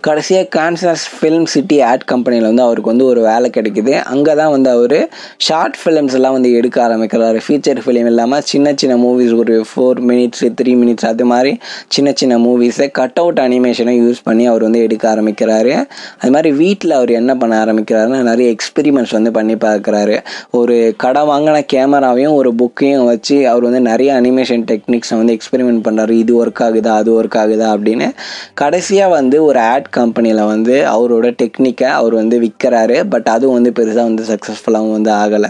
கடைசியாக 0.08 0.48
கான்சஸ் 0.58 1.06
ஃபிலிம் 1.16 1.48
சிட்டி 1.54 1.82
ஆட் 1.82 2.04
கம்பெனியில் 2.04 2.48
வந்து 2.50 2.62
அவருக்கு 2.62 2.92
வந்து 2.94 3.06
ஒரு 3.06 3.22
வேலை 3.22 3.50
கிடைக்குது. 3.58 3.94
அங்கே 4.14 4.36
தான் 4.42 4.52
வந்து 4.52 4.70
அவர் 4.70 4.98
ஷார்ட் 5.38 5.78
ஃபிலிம்ஸ் 5.82 6.16
எல்லாம் 6.20 6.36
வந்து 6.38 6.52
எடுக்க 6.60 6.78
ஆரம்பிக்கிறாரு. 6.88 7.42
ஃபீச்சர் 7.48 7.82
ஃபிலிம் 7.86 8.10
இல்லாமல் 8.12 8.42
சின்ன 8.52 8.74
சின்ன 8.76 8.96
மூவிஸ் 8.96 9.36
ஒரு 9.36 9.66
ஃபோர் 9.72 10.02
மினிட்ஸ் 10.12 10.46
த்ரீ 10.62 10.74
மினிட்ஸ் 10.84 11.06
அது 11.06 11.26
மாதிரி 11.26 11.60
சின்ன 11.88 12.10
சின்ன 12.16 12.38
மூவிஸை 12.38 12.92
கட் 12.92 13.20
அவுட் 13.24 13.40
அனிமேஷனை 13.40 13.96
யூஸ் 14.02 14.22
பண்ணி 14.24 14.46
அவர் 14.46 14.62
வந்து 14.62 14.82
எடுக்க 14.82 15.16
ஆரம்பிக்கிறாரு. 15.16 15.74
அது 16.20 16.32
மாதிரி 16.32 16.52
வீட்டில் 16.52 16.92
அவர் 16.92 17.10
என்ன 17.10 17.36
பண்ண 17.36 17.54
ஆரம்பிக்கிறாருன்னா 17.66 18.22
நிறைய 18.22 18.56
எக்ஸ்பெரிமெண்ட்ஸ் 18.56 19.16
வந்து 19.18 19.32
பண்ணி 19.32 19.56
பார்க்குறாரு. 19.68 20.18
ஒரு 20.52 20.94
கடை 20.98 21.24
வாங்கின 21.42 21.62
கேமராவையும் 21.74 22.34
ஒரு 22.34 22.50
புக்கையும் 22.54 23.06
வச்சு 23.06 23.50
அவர் 23.50 23.64
வந்து 23.64 23.82
நிறைய 23.82 24.10
அனிமேஷன் 24.14 24.64
டெக்னிக்ஸை 24.72 25.16
வந்து 25.16 25.34
எக்ஸ்பெரிமெண்ட் 25.34 25.82
பண்ணுறாரு 25.86 26.10
இது 26.10 26.46
ஒர்க் 26.46 26.62
ஆகுதா 26.62 26.92
அது 26.94 27.10
ஒர்க் 27.14 27.38
ஆகுதா 27.38 27.68
அப்படின்னு 27.76 28.08
கடைசியாக 28.54 29.12
வந்து 29.12 29.44
ஒரு 29.44 29.60
ஆட் 29.60 29.90
கம்பெனியில் 29.90 30.44
வந்து 30.44 30.76
அவரோட 30.88 31.30
டெக்னிக்கை 31.42 31.84
அவர் 31.84 32.14
வந்து 32.14 32.40
விற்கிறாரு 32.42 33.10
பட் 33.10 33.30
அதுவும் 33.30 33.54
வந்து 33.54 33.72
பெருசாக 33.80 34.08
வந்து 34.10 34.24
சக்ஸஸ்ஃபுல்லாகவும் 34.24 34.92
வந்து 34.92 35.12
ஆகலை. 35.12 35.50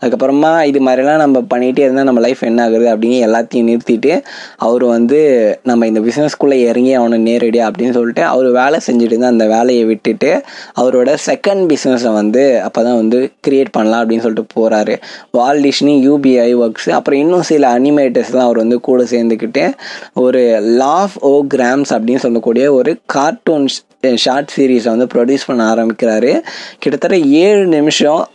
அதுக்கப்புறமா 0.00 0.62
இது 0.62 0.80
மாதிரிலாம் 0.80 1.16
நம்ம 1.16 1.42
பண்ணிகிட்டே 1.54 1.84
இருந்தால் 1.86 2.04
நம்ம 2.04 2.20
லைஃப் 2.20 2.42
என்ன 2.42 2.62
ஆகுது 2.62 2.96
அப்படின்னு 2.96 3.18
எல்லாத்தையும் 3.26 3.68
நிறுத்திட்டு 3.70 4.12
அவர் 4.56 4.84
வந்து 4.84 5.20
நம்ம 5.62 5.86
இந்த 5.86 6.00
பிஸ்னஸ்க்குள்ளே 6.00 6.58
இறங்கி 6.68 6.92
அவனை 6.92 7.18
நேரடியாக 7.18 7.70
அப்படின்னு 7.70 7.92
சொல்லிட்டு 7.92 8.24
அவர் 8.24 8.50
வேலை 8.50 8.80
செஞ்சுட்டு 8.86 9.12
இருந்தால் 9.12 9.30
அந்த 9.30 9.46
வேலையை 9.46 9.84
விட்டுட்டு 9.84 10.32
அவரோட 10.80 11.16
செகண்ட் 11.26 11.64
பிஸ்னஸை 11.72 12.12
வந்து 12.12 12.62
அப்போ 12.62 12.82
தான் 12.82 12.96
வந்து 12.96 13.30
க்ரியேட் 13.48 13.70
பண்ணலாம் 13.72 14.02
அப்படின்னு 14.02 14.20
சொல்லிட்டு 14.20 14.46
போகிறாரு 14.54 14.96
வால் 15.32 15.60
டிஷ்னி 15.60 15.94
யூபிஐ 16.06 16.50
ஒர்க்ஸ் 16.62 16.90
அப்புறம் 16.90 17.20
இன்னும் 17.20 17.42
சில 17.42 17.78
அனிமேட்டர்ஸ்லாம் 17.78 18.46
அவர் 18.46 18.56
வந்து 18.56 18.80
கூட 18.80 19.02
சேர்ந்துக்கிட்டு 19.02 19.72
ஒரு 20.14 20.42
லாஃப் 20.82 21.14
ஓ 21.20 21.32
கிராம்ஸ் 21.54 21.92
அப்படின்னு 21.94 22.16
சொல்லக்கூடிய 22.16 22.72
ஒரு 22.72 22.92
கார்ட்டூன் 23.06 23.66
ஷார்ட் 24.14 24.52
சீரீஸை 24.56 24.88
வந்து 24.96 25.06
ப்ரொடியூஸ் 25.14 25.46
பண்ண 25.46 25.74
ஆரம்பிக்கிறாரு. 25.74 26.32
கிட்டத்தட்ட 26.78 27.18
ஏழு 27.18 27.66
நிமிஷம் 27.66 28.28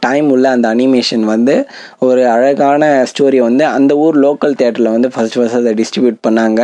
டைம் 0.00 0.30
உள்ள 0.30 0.50
அந்த 0.50 0.66
அனிமேஷன் 0.74 1.24
வந்து 1.34 1.54
ஒரு 1.98 2.22
அழகான 2.28 3.06
ஸ்டோரி 3.10 3.40
வந்து 3.48 3.64
அந்த 3.64 3.96
ஊர் 3.96 4.18
லோக்கல் 4.20 4.56
தேட்டரில் 4.62 4.94
வந்து 4.96 5.08
ஃபஸ்ட் 5.08 5.36
ஃபஸ்ட் 5.38 5.60
அதை 5.60 5.74
டிஸ்ட்ரிபியூட் 5.80 6.18
பண்ணாங்க. 6.28 6.62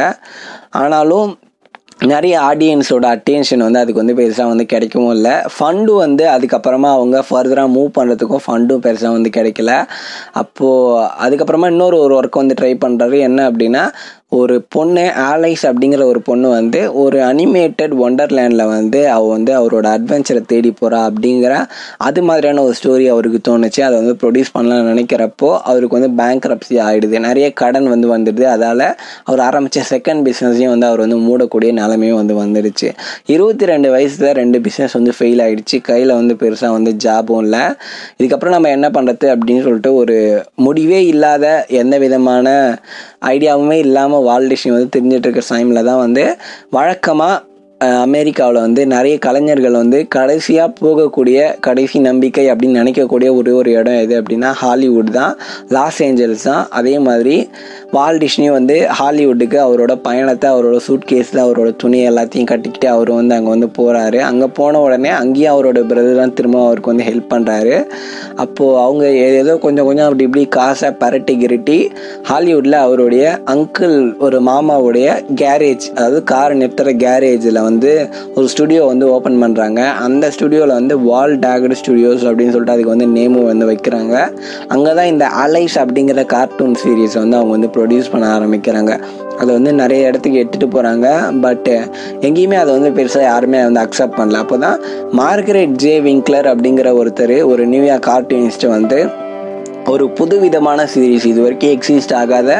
ஆனாலும் 0.70 1.38
நிறைய 2.06 2.40
ஆடியன்ஸோட 2.40 3.06
அட்டென்ஷன் 3.16 3.56
வந்து 3.56 3.78
அதுக்கு 3.78 4.04
வந்து 4.04 4.14
பெருசாக 4.14 4.46
வந்து 4.46 4.66
கிடைக்கவும் 4.72 5.10
இல்லை. 5.10 5.32
ஃபண்டு 5.54 5.96
வந்து 5.96 6.26
அதுக்கப்புறமா 6.26 6.90
அவங்க 6.96 7.24
ஃபர்தராக 7.30 7.72
மூவ் 7.76 7.88
பண்ணுறதுக்கும் 7.98 8.44
ஃபண்டும் 8.46 8.82
பெருசாக 8.84 9.10
வந்து 9.10 9.30
கிடைக்கல. 9.36 9.88
அப்போது 10.32 11.08
அதுக்கப்புறமா 11.24 11.66
இன்னொரு 11.66 11.98
ஒரு 11.98 12.20
ஒர்க் 12.20 12.30
வந்து 12.30 12.54
ட்ரை 12.60 12.78
பண்ணுறாரு 12.84 13.18
என்ன 13.18 13.50
அப்படின்னா 13.50 13.92
ஒரு 14.30 14.62
பொண்ணு 14.68 15.12
ஆலைஸ் 15.16 15.62
அப்படிங்கிற 15.62 16.04
ஒரு 16.04 16.20
பொண்ணு 16.22 16.48
வந்து 16.48 16.94
ஒரு 16.94 17.18
அனிமேட்டட் 17.18 17.94
ஒண்டர்லேண்டில் 18.06 18.64
வந்து 18.66 19.08
அவள் 19.10 19.28
வந்து 19.28 19.52
அவரோட 19.58 19.86
அட்வென்ச்சரை 19.96 20.40
தேடி 20.46 20.74
போகிறா 20.80 20.98
அப்படிங்கிற 21.08 21.64
அது 21.96 22.22
மாதிரியான 22.22 22.62
ஒரு 22.62 22.74
ஸ்டோரி 22.82 23.06
அவருக்கு 23.06 23.38
தோணுச்சு. 23.48 23.80
அதை 23.80 23.94
வந்து 24.02 24.16
ப்ரொடியூஸ் 24.22 24.52
பண்ணலாம்னு 24.54 24.90
நினைக்கிறப்போ 24.92 25.58
அவருக்கு 25.70 25.98
வந்து 25.98 26.10
பேங்க் 26.22 26.46
ஆகிடுது 26.88 27.20
நிறைய 27.20 27.52
கடன் 27.52 27.88
வந்து 27.88 28.16
வந்துடுது. 28.16 28.44
அதால் 28.54 28.94
அவர் 29.24 29.40
ஆரம்பித்த 29.40 29.84
செகண்ட் 29.90 30.22
பிஸ்னஸையும் 30.28 30.68
வந்து 30.68 30.86
அவர் 30.86 30.98
வந்து 30.98 31.16
மூடக்கூடிய 31.16 31.72
நிலைமையும் 31.72 32.16
வந்து 32.16 32.36
வந்துடுச்சு. 32.42 32.90
இருபத்தி 33.26 33.66
ரெண்டு 33.66 33.90
வயசில் 33.90 34.32
ரெண்டு 34.32 34.58
பிஸ்னஸ் 34.58 34.92
வந்து 34.92 35.12
ஃபெயில் 35.18 35.42
ஆகிடுச்சு 35.46 35.80
கையில் 35.80 36.12
வந்து 36.12 36.34
பெருசாக 36.34 36.70
வந்து 36.70 36.96
ஜாபும் 37.04 37.42
இல்லை. 37.42 37.60
இதுக்கப்புறம் 38.18 38.56
நம்ம 38.58 38.68
என்ன 38.68 38.88
பண்ணுறது 38.88 39.26
அப்படின்னு 39.34 39.62
சொல்லிட்டு 39.62 39.94
ஒரு 39.94 40.44
முடிவே 40.54 41.06
இல்லாத 41.06 41.66
எந்த 41.68 41.98
விதமான 41.98 42.78
ஐடியாவுமே 43.26 43.72
இல்லாமல் 43.72 44.17
வால்டிஷியம் 44.26 44.76
வந்து 44.76 44.92
தெரிஞ்சிட்ருக்க 44.96 45.42
டைமில் 45.50 45.84
தான் 45.84 45.98
வந்து 45.98 46.24
வழக்கமாக 46.70 47.36
அமெரிக்காவில் 47.80 48.60
வந்து 48.60 48.82
நிறைய 48.86 49.18
கலைஞர்கள் 49.18 49.76
வந்து 49.80 49.98
கடைசியாக 50.08 50.70
போகக்கூடிய 50.80 51.38
கடைசி 51.60 51.98
நம்பிக்கை 51.98 52.44
அப்படின்னு 52.50 52.80
நினைக்கக்கூடிய 52.82 53.28
ஒரே 53.34 53.52
ஒரு 53.52 53.70
இடம் 53.70 53.98
எது 53.98 54.14
அப்படின்னா 54.20 54.50
ஹாலிவுட் 54.62 55.10
தான். 55.10 55.34
லாஸ் 55.68 56.02
ஏஞ்சல்ஸ் 56.02 56.42
தான். 56.42 56.68
அதே 56.70 56.98
மாதிரி 56.98 57.36
வால் 57.90 58.18
டிஷ்னி 58.18 58.50
வந்து 58.50 58.88
ஹாலிவுட்டுக்கு 58.98 59.58
அவரோட 59.58 59.92
பயணத்தை 59.98 60.48
அவரோட 60.50 60.76
சூட் 60.76 61.06
கேஸில் 61.10 61.42
அவரோட 61.44 61.76
துணி 61.76 62.00
எல்லாத்தையும் 62.08 62.50
கட்டிக்கிட்டு 62.50 62.88
அவர் 62.88 63.10
வந்து 63.10 63.34
அங்கே 63.34 63.50
வந்து 63.50 63.68
போகிறாரு 63.78 64.18
அங்கே 64.20 64.48
போன 64.58 64.80
உடனே 64.80 65.12
அங்கேயும் 65.20 65.52
அவரோட 65.54 65.78
பிரதர் 65.92 66.20
தான் 66.20 66.34
திரும்ப 66.34 66.58
அவருக்கு 66.64 66.92
வந்து 66.92 67.06
ஹெல்ப் 67.10 67.30
பண்ணுறாரு 67.32 67.76
அப்போது 68.36 68.76
அவங்க 68.78 69.04
ஏதோ 69.38 69.56
கொஞ்சம் 69.58 69.84
கொஞ்சம் 69.84 70.06
அப்படி 70.06 70.24
இப்படி 70.24 70.44
காசை 70.48 70.90
பரட்டி 71.00 71.36
கிரட்டி 71.44 71.78
ஹாலிவுட்டில் 72.22 72.78
அவருடைய 72.82 73.24
அங்கிள் 73.46 73.96
ஒரு 74.18 74.40
மாமாவுடைய 74.40 75.08
கேரேஜ் 75.34 75.88
அதாவது 75.94 76.20
கார் 76.24 76.54
நிறுத்துகிற 76.54 76.92
கேரேஜில் 76.96 77.64
வந்து 77.68 77.92
ஒரு 78.36 78.46
ஸ்டுடியோ 78.54 78.82
வந்து 78.92 79.06
ஓப்பன் 79.14 79.38
பண்ணுறாங்க 79.42 79.80
அந்த 80.06 80.24
ஸ்டுடியோவில் 80.34 80.76
வந்து 80.80 80.94
வால் 81.08 81.34
டேகட் 81.46 81.78
ஸ்டுடியோஸ் 81.80 82.26
அப்படின்னு 82.28 82.54
சொல்லிட்டு 82.54 82.74
அதுக்கு 82.76 82.94
வந்து 82.94 83.08
நேமும் 83.16 83.48
வந்து 83.50 83.66
வைக்கிறாங்க. 83.70 84.14
அங்கே 84.74 84.92
தான் 84.98 85.10
இந்த 85.12 85.26
அலைஸ் 85.44 85.76
அப்படிங்கிற 85.84 86.24
கார்ட்டூன் 86.34 86.76
சீரீஸ் 86.82 87.16
வந்து 87.22 87.38
அவங்க 87.40 87.52
வந்து 87.56 87.70
ப்ரொடியூஸ் 87.76 88.12
பண்ண 88.14 88.26
ஆரம்பிக்கிறாங்க. 88.38 88.92
அதை 89.40 89.50
வந்து 89.56 89.72
நிறைய 89.80 90.08
இடத்துக்கு 90.10 90.40
எடுத்துகிட்டு 90.42 90.68
போகிறாங்க 90.76 91.08
பட் 91.44 91.68
எங்கேயுமே 92.28 92.56
அதை 92.62 92.70
வந்து 92.78 92.90
பெருசாக 92.96 93.26
யாருமே 93.32 93.60
வந்து 93.66 93.82
அக்செப்ட் 93.84 94.18
பண்ணல. 94.20 94.40
அப்போ 94.44 94.56
தான் 94.64 94.78
மார்கரெட் 95.20 95.76
ஜே 95.84 95.94
விங்க்லர் 96.06 96.48
அப்படிங்கிற 96.52 96.90
ஒருத்தர் 97.00 97.36
ஒரு 97.52 97.64
நியூயார்க் 97.72 98.08
கார்ட்டூனிஸ்ட்டு 98.10 98.74
வந்து 98.76 98.98
ஒரு 99.92 100.04
புதுவிதமான 100.18 100.80
சீரீஸ் 100.92 101.26
இது 101.30 101.40
வரைக்கும் 101.44 101.72
எக்ஸிஸ்ட் 101.76 102.12
ஆகாத 102.20 102.50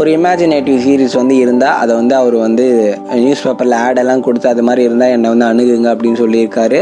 ஒரு 0.00 0.08
இமேஜினேட்டிவ் 0.18 0.78
சீரீஸ் 0.84 1.14
வந்து 1.20 1.34
இருந்தால் 1.42 1.76
அதை 1.82 1.92
வந்து 2.00 2.14
அவர் 2.20 2.36
வந்து 2.44 2.66
நியூஸ் 3.22 3.42
பேப்பரில் 3.46 3.76
ஆடெல்லாம் 3.84 4.22
கொடுத்து 4.26 4.48
அது 4.52 4.62
மாதிரி 4.68 4.82
இருந்தால் 4.88 5.12
என்னை 5.16 5.30
வந்து 5.32 5.46
அணுகுங்க 5.50 5.88
அப்படின்னு 5.94 6.20
சொல்லியிருக்காரு. 6.22 6.80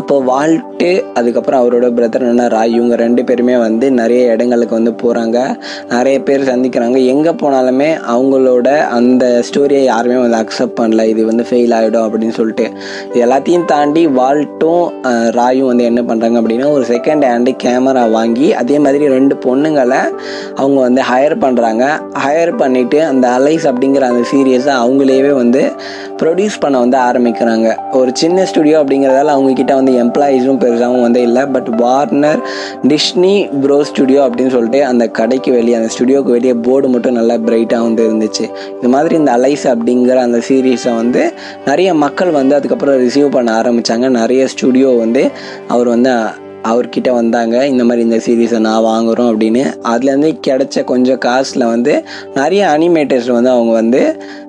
அப்போ 0.00 0.14
வால்ட்டு 0.30 0.90
அதுக்கப்புறம் 1.20 1.60
அவரோட 1.62 1.88
பிரதர் 1.98 2.26
என்ன 2.30 2.46
ராய். 2.56 2.74
இவங்க 2.76 2.96
ரெண்டு 3.04 3.24
பேருமே 3.30 3.56
வந்து 3.66 3.86
நிறைய 4.00 4.34
இடங்களுக்கு 4.36 4.76
வந்து 4.78 4.94
போகிறாங்க 5.02 5.38
நிறைய 5.94 6.16
பேர் 6.28 6.48
சந்திக்கிறாங்க. 6.52 6.98
எங்கே 7.14 7.34
போனாலுமே 7.42 7.90
அவங்களோட 8.14 8.68
அந்த 8.98 9.24
ஸ்டோரியை 9.50 9.82
யாருமே 9.92 10.18
வந்து 10.24 10.40
அக்செப்ட் 10.42 10.78
பண்ணல. 10.80 11.06
இது 11.12 11.24
வந்து 11.30 11.46
ஃபெயில் 11.50 11.76
ஆகிடும் 11.80 12.06
அப்படின்னு 12.06 12.38
சொல்லிட்டு. 12.40 12.68
இது 13.10 13.22
எல்லாத்தையும் 13.26 13.68
தாண்டி 13.74 14.04
வால்ட்டும் 14.20 14.84
ராயும் 15.38 15.70
வந்து 15.72 15.88
என்ன 15.92 16.00
பண்ணுறாங்க 16.08 16.38
அப்படின்னா 16.42 16.70
ஒரு 16.78 16.86
செகண்ட் 16.94 17.26
ஹேண்டு 17.30 17.54
கேமரா 17.66 18.06
வாங்கி 18.18 18.48
அதே 18.62 18.78
மாதிரி 18.86 19.04
ரெண்டு 19.16 19.33
ரெண்டு 19.34 19.46
பொண்ணுங்களை 19.46 20.00
அவங்க 20.60 20.78
வந்து 20.86 21.02
ஹையர் 21.10 21.34
பண்ணுறாங்க 21.44 21.84
ஹையர் 22.24 22.52
பண்ணிவிட்டு 22.62 22.98
அந்த 23.10 23.26
அலைஸ் 23.38 23.64
அப்படிங்கிற 23.70 24.04
அந்த 24.12 24.22
சீரியஸை 24.32 24.72
அவங்களேவே 24.82 25.32
வந்து 25.42 25.62
ப்ரொடியூஸ் 26.20 26.56
பண்ண 26.62 26.76
வந்து 26.84 26.98
ஆரம்பிக்கிறாங்க. 27.08 27.68
ஒரு 27.98 28.10
சின்ன 28.20 28.44
ஸ்டுடியோ 28.50 28.76
அப்படிங்கிறதால 28.82 29.32
அவங்கக்கிட்ட 29.36 29.72
வந்து 29.80 29.92
எம்ப்ளாயீஸும் 30.04 30.60
பெருசாகவும் 30.64 31.04
வந்து 31.06 31.20
இல்லை. 31.28 31.42
But 31.54 31.70
Warner 31.82 32.40
Disney 32.92 33.34
bro 33.64 33.78
studio 33.90 34.20
அப்படின்னு 34.26 34.54
சொல்லிட்டு 34.56 34.80
அந்த 34.90 35.06
கடைக்கு 35.18 35.52
வெளியே 35.58 35.78
அந்த 35.80 35.90
ஸ்டுடியோக்கு 35.96 36.36
வெளியே 36.36 36.54
போர்டு 36.68 36.88
மட்டும் 36.94 37.18
நல்லா 37.20 37.36
பிரைட்டாக 37.48 37.88
வந்து 37.88 38.04
இருந்துச்சு. 38.08 38.46
இது 38.78 38.90
மாதிரி 38.96 39.16
இந்த 39.22 39.32
அலைஸ் 39.38 39.66
அப்படிங்கிற 39.74 40.20
அந்த 40.28 40.40
சீரீஸை 40.48 40.94
வந்து 41.02 41.24
நிறைய 41.70 41.90
மக்கள் 42.04 42.32
வந்து 42.40 42.56
அதுக்கப்புறம் 42.60 42.98
ரிசீவ் 43.06 43.28
பண்ண 43.36 43.50
ஆரம்பித்தாங்க 43.62 44.08
நிறைய 44.20 44.44
ஸ்டுடியோ 44.54 44.92
வந்து 45.04 45.24
அவர் 45.74 45.90
வந்து 45.94 46.12
அவர்கிட்ட 46.70 47.10
வந்தாங்க 47.12 47.56
இந்த 47.66 47.84
மாதிரி 47.84 48.02
இந்த 48.08 48.18
சீரீஸை 48.26 48.58
நான் 48.58 48.84
வாங்குகிறோம் 48.84 49.30
அப்படின்னு. 49.32 49.62
அதுலேருந்து 49.92 50.30
கிடைச்ச 50.46 50.84
கொஞ்சம் 50.84 51.18
காசில் 51.18 51.64
வந்து 51.66 51.94
நிறைய 52.34 52.62
அனிமேட்டர்ஸ் 52.76 53.30
வந்து 53.36 53.50
அவங்க 53.50 53.72
வந்து 53.72 54.00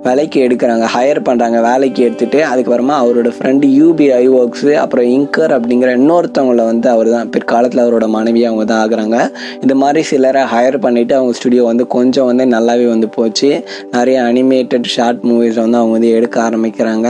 விலைக்கு 0.06 0.40
எடுக்கிறாங்க 0.48 0.86
ஹையர் 0.96 1.20
பண்ணுறாங்க 1.28 1.60
வேலைக்கு 1.68 2.02
எடுத்துகிட்டு 2.08 2.40
அதுக்கப்புறமா 2.50 2.96
அவரோட 3.04 3.30
ஃப்ரெண்டு 3.38 3.68
யூபி 3.80 4.08
ஐ 4.22 4.24
ஒர்க்ஸு 4.40 4.74
அப்புறம் 4.84 5.08
இங்கர் 5.18 5.54
அப்படிங்கிற 5.58 5.92
இன்னொருத்தவங்கள 6.00 6.66
வந்து 6.72 6.90
அவர் 6.90 7.10
தான் 7.16 7.30
பிற்காலத்தில் 7.30 7.84
அவரோட 7.86 8.08
மனைவி 8.08 8.46
அவங்க 8.46 8.66
தான் 8.72 8.82
ஆகுறாங்க. 8.86 9.18
இந்த 9.62 9.76
மாதிரி 9.76 10.04
சிலரை 10.12 10.44
ஹையர் 10.54 10.78
பண்ணிவிட்டு 10.86 11.16
அவங்க 11.20 11.34
ஸ்டுடியோ 11.40 11.64
வந்து 11.64 11.88
கொஞ்சம் 11.88 12.26
வந்து 12.26 12.46
நல்லாவே 12.46 12.88
வந்து 12.94 13.10
போச்சு. 13.10 13.50
நிறைய 13.92 14.20
அனிமேட்டட் 14.22 14.88
ஷார்ட் 14.96 15.24
மூவிஸ் 15.24 15.62
வந்து 15.64 15.78
அவங்க 15.78 15.96
வந்து 15.98 16.12
எடுக்க 16.20 16.38
ஆரம்பிக்கிறாங்க. 16.50 17.08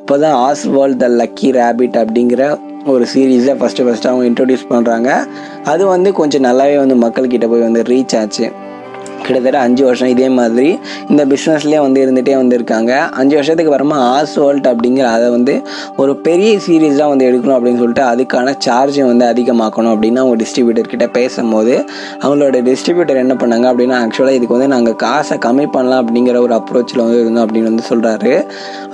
இப்போ 0.00 0.18
தான் 0.18 0.36
ஆஸ்வால் 0.48 0.96
த 0.96 1.08
லக்கி 1.22 1.50
ரேபிட் 1.60 1.98
அப்படிங்கிற 2.04 2.42
ஒரு 2.94 3.06
சீரீஸை 3.14 3.54
ஃபஸ்ட்டு 3.60 3.84
ஃபஸ்ட்டு 3.86 4.10
அவங்க 4.10 4.24
இன்ட்ரடியூஸ் 4.30 4.64
பண்ணுறாங்க 4.70 5.10
அது 5.72 5.86
வந்து 5.86 6.12
கொஞ்சம் 6.12 6.44
நல்லாவே 6.44 6.76
வந்து 6.76 6.96
மக்கள்கிட்ட 7.04 7.48
போய் 7.48 7.66
வந்து 7.68 7.82
ரீச் 7.82 8.16
ஆச்சு. 8.20 8.46
கிட்டத்தட்ட 9.24 9.58
அஞ்சு 9.66 9.82
வருஷம் 9.84 10.08
இதே 10.08 10.28
மாதிரி 10.38 10.70
இந்த 11.08 11.22
பிஸ்னஸ்லேயே 11.32 11.80
வந்து 11.86 12.00
இருந்துகிட்டே 12.04 12.34
வந்திருக்காங்க. 12.42 12.92
அஞ்சு 13.20 13.34
வருஷத்துக்கு 13.38 13.72
அப்புறமா 13.72 13.98
ஆஸ்வால்ட் 14.14 14.68
அப்படிங்கிற 14.72 15.06
அதை 15.16 15.28
வந்து 15.36 15.54
ஒரு 15.96 16.12
பெரிய 16.26 16.52
சீரீஸாக 16.66 17.08
வந்து 17.12 17.26
எடுக்கணும் 17.30 17.56
அப்படின்னு 17.58 17.82
சொல்லிட்டு 17.82 18.04
அதுக்கான 18.12 18.54
சார்ஜை 18.66 19.04
வந்து 19.10 19.26
அதிகமாக்கணும் 19.32 19.92
அப்படின்னு 19.94 20.22
அவங்க 20.22 20.36
டிஸ்ட்ரிபியூட்டர்கிட்ட 20.42 21.06
பேசும்போது 21.18 21.74
அவங்களோட 22.22 22.60
டிஸ்ட்ரிபியூட்டர் 22.68 23.22
என்ன 23.24 23.34
பண்ணாங்க 23.34 23.66
அப்படின்னா 23.72 23.96
ஆக்சுவலாக 24.04 24.38
இதுக்கு 24.38 24.56
வந்து 24.56 24.70
நாங்கள் 24.74 24.96
காசை 24.96 25.38
கம்மி 25.46 25.66
பண்ணலாம் 25.72 26.02
அப்படிங்கிற 26.04 26.36
ஒரு 26.46 26.54
அப்ரோச்சில் 26.54 27.02
வந்து 27.04 27.20
இருந்தோம் 27.20 27.44
அப்படின்னு 27.46 27.70
வந்து 27.72 27.86
சொல்கிறாரு 27.90 28.32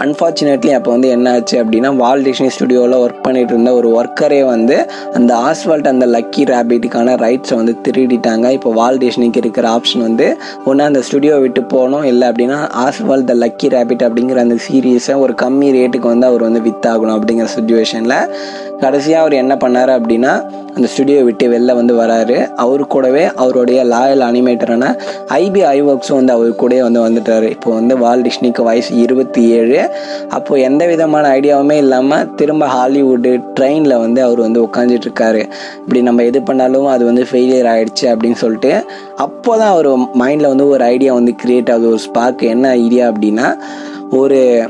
அன்ஃபார்ச்சுனேட்லி 0.05 0.73
அப்போ 0.79 0.91
வந்து 0.91 1.09
என்ன 1.09 1.33
ஆச்சு 1.33 1.57
அப்படின்னா 1.65 1.91
வால் 1.97 2.23
டிஷ்னி 2.23 2.51
ஸ்டுடியோவில் 2.57 2.97
ஒர்க் 2.97 3.23
பண்ணிட்டு 3.23 3.53
இருந்த 3.53 3.73
ஒரு 3.75 3.89
ஒர்க்கரே 3.99 4.41
வந்து 4.45 4.77
அந்த 5.13 5.33
ஆஸ்வால்ட் 5.49 5.91
அந்த 5.93 6.07
லக்கி 6.07 6.45
ரேபிட்டுக்கான 6.53 7.17
ரைட்ஸை 7.25 7.55
வந்து 7.55 7.75
திருடிட்டாங்க. 7.89 8.47
இப்போ 8.51 8.71
வால் 8.73 8.99
டிஷ்னிக்கு 8.99 9.37
இருக்கிற 9.37 9.69
ஆப்ஷன் 9.69 10.05
வந்து 10.09 10.14
வந்து 10.15 10.29
ஒன்று 10.69 10.89
அந்த 10.89 11.01
ஸ்டுடியோ 11.07 11.37
விட்டு 11.45 11.61
போகணும். 11.75 12.05
இல்லை 12.11 12.27
அப்படின்னா 12.31 12.59
ஆஸ்வால் 12.87 13.29
த 13.31 13.35
லக்கி 13.45 13.69
ரேபிட் 13.77 14.05
அப்படிங்கிற 14.09 14.41
அந்த 14.47 14.59
சீரியஸை 14.67 15.15
ஒரு 15.25 15.33
கம்மி 15.45 15.71
ரேட்டுக்கு 15.79 16.09
வந்து 16.15 16.29
அவர் 16.31 16.49
வந்து 16.49 16.63
வித்தாகணும் 16.69 17.17
அப்படிங்கிற 17.19 17.49
சுச்சுவேஷனில் 17.57 18.21
கடைசியாக 18.83 19.23
அவர் 19.25 19.35
என்ன 19.43 19.55
பண்ணார் 19.63 19.91
அப்படின்னா 19.97 20.33
அந்த 20.77 20.87
ஸ்டுடியோ 20.93 21.19
விட்டு 21.27 21.47
வெளில 21.53 21.75
வந்து 21.79 21.95
வராரு. 22.01 22.37
அவர் 22.63 22.83
கூடவே 22.95 23.23
அவருடைய 23.43 23.81
லாயல் 23.93 24.25
அனிமேட்டரான 24.29 24.85
ஐபி 25.43 25.61
ஐ 25.73 25.77
ஒர்க்ஸும் 25.83 26.19
வந்து 26.21 26.33
அவர் 26.37 26.51
கூடயே 26.63 26.81
வந்து 26.87 27.01
வந்துட்டார். 27.05 27.47
இப்போ 27.55 27.71
வந்து 27.79 27.95
வால் 28.03 28.25
டிஷ்னிக்கு 28.27 28.63
வயசு 28.69 28.91
இருபத்தி 29.05 29.43
ஏழு. 29.59 29.79
அப்போது 30.37 30.65
எந்த 30.69 30.83
விதமான 30.93 31.29
ஐடியாவுமே 31.39 31.77
இல்லாமல் 31.85 32.27
திரும்ப 32.41 32.67
ஹாலிவுட்டு 32.77 33.33
ட்ரெயினில் 33.59 33.97
வந்து 34.05 34.23
அவர் 34.27 34.43
வந்து 34.47 34.61
உட்காந்துட்டு 34.67 35.09
இருக்காரு. 35.09 35.43
இப்படி 35.83 36.03
நம்ம 36.09 36.25
எது 36.31 36.43
பண்ணாலும் 36.51 36.91
அது 36.95 37.05
வந்து 37.11 37.25
ஃபெயிலியர் 37.31 37.71
ஆகிடுச்சு 37.75 38.09
அப்படின்னு 38.15 38.41
சொல்லிட்டு 38.45 38.73
அப்போ 39.27 39.53
தான் 39.61 39.73
அவர் 39.75 39.91
மைண்டில் 40.13 40.47
வந்து 40.47 40.69
ஒரு 40.69 40.85
ஐடியா 40.85 41.15
வந்து 41.15 41.35
கிரியேட் 41.45 41.71
ஆகுது 41.71 41.87
ஒரு 41.87 41.99
ஸ்பார்க் 41.99 42.43
என்ன 42.43 42.69
ஐடியா 42.69 43.09
அப்படின்னா 43.09 43.59
ஒரு 44.11 44.69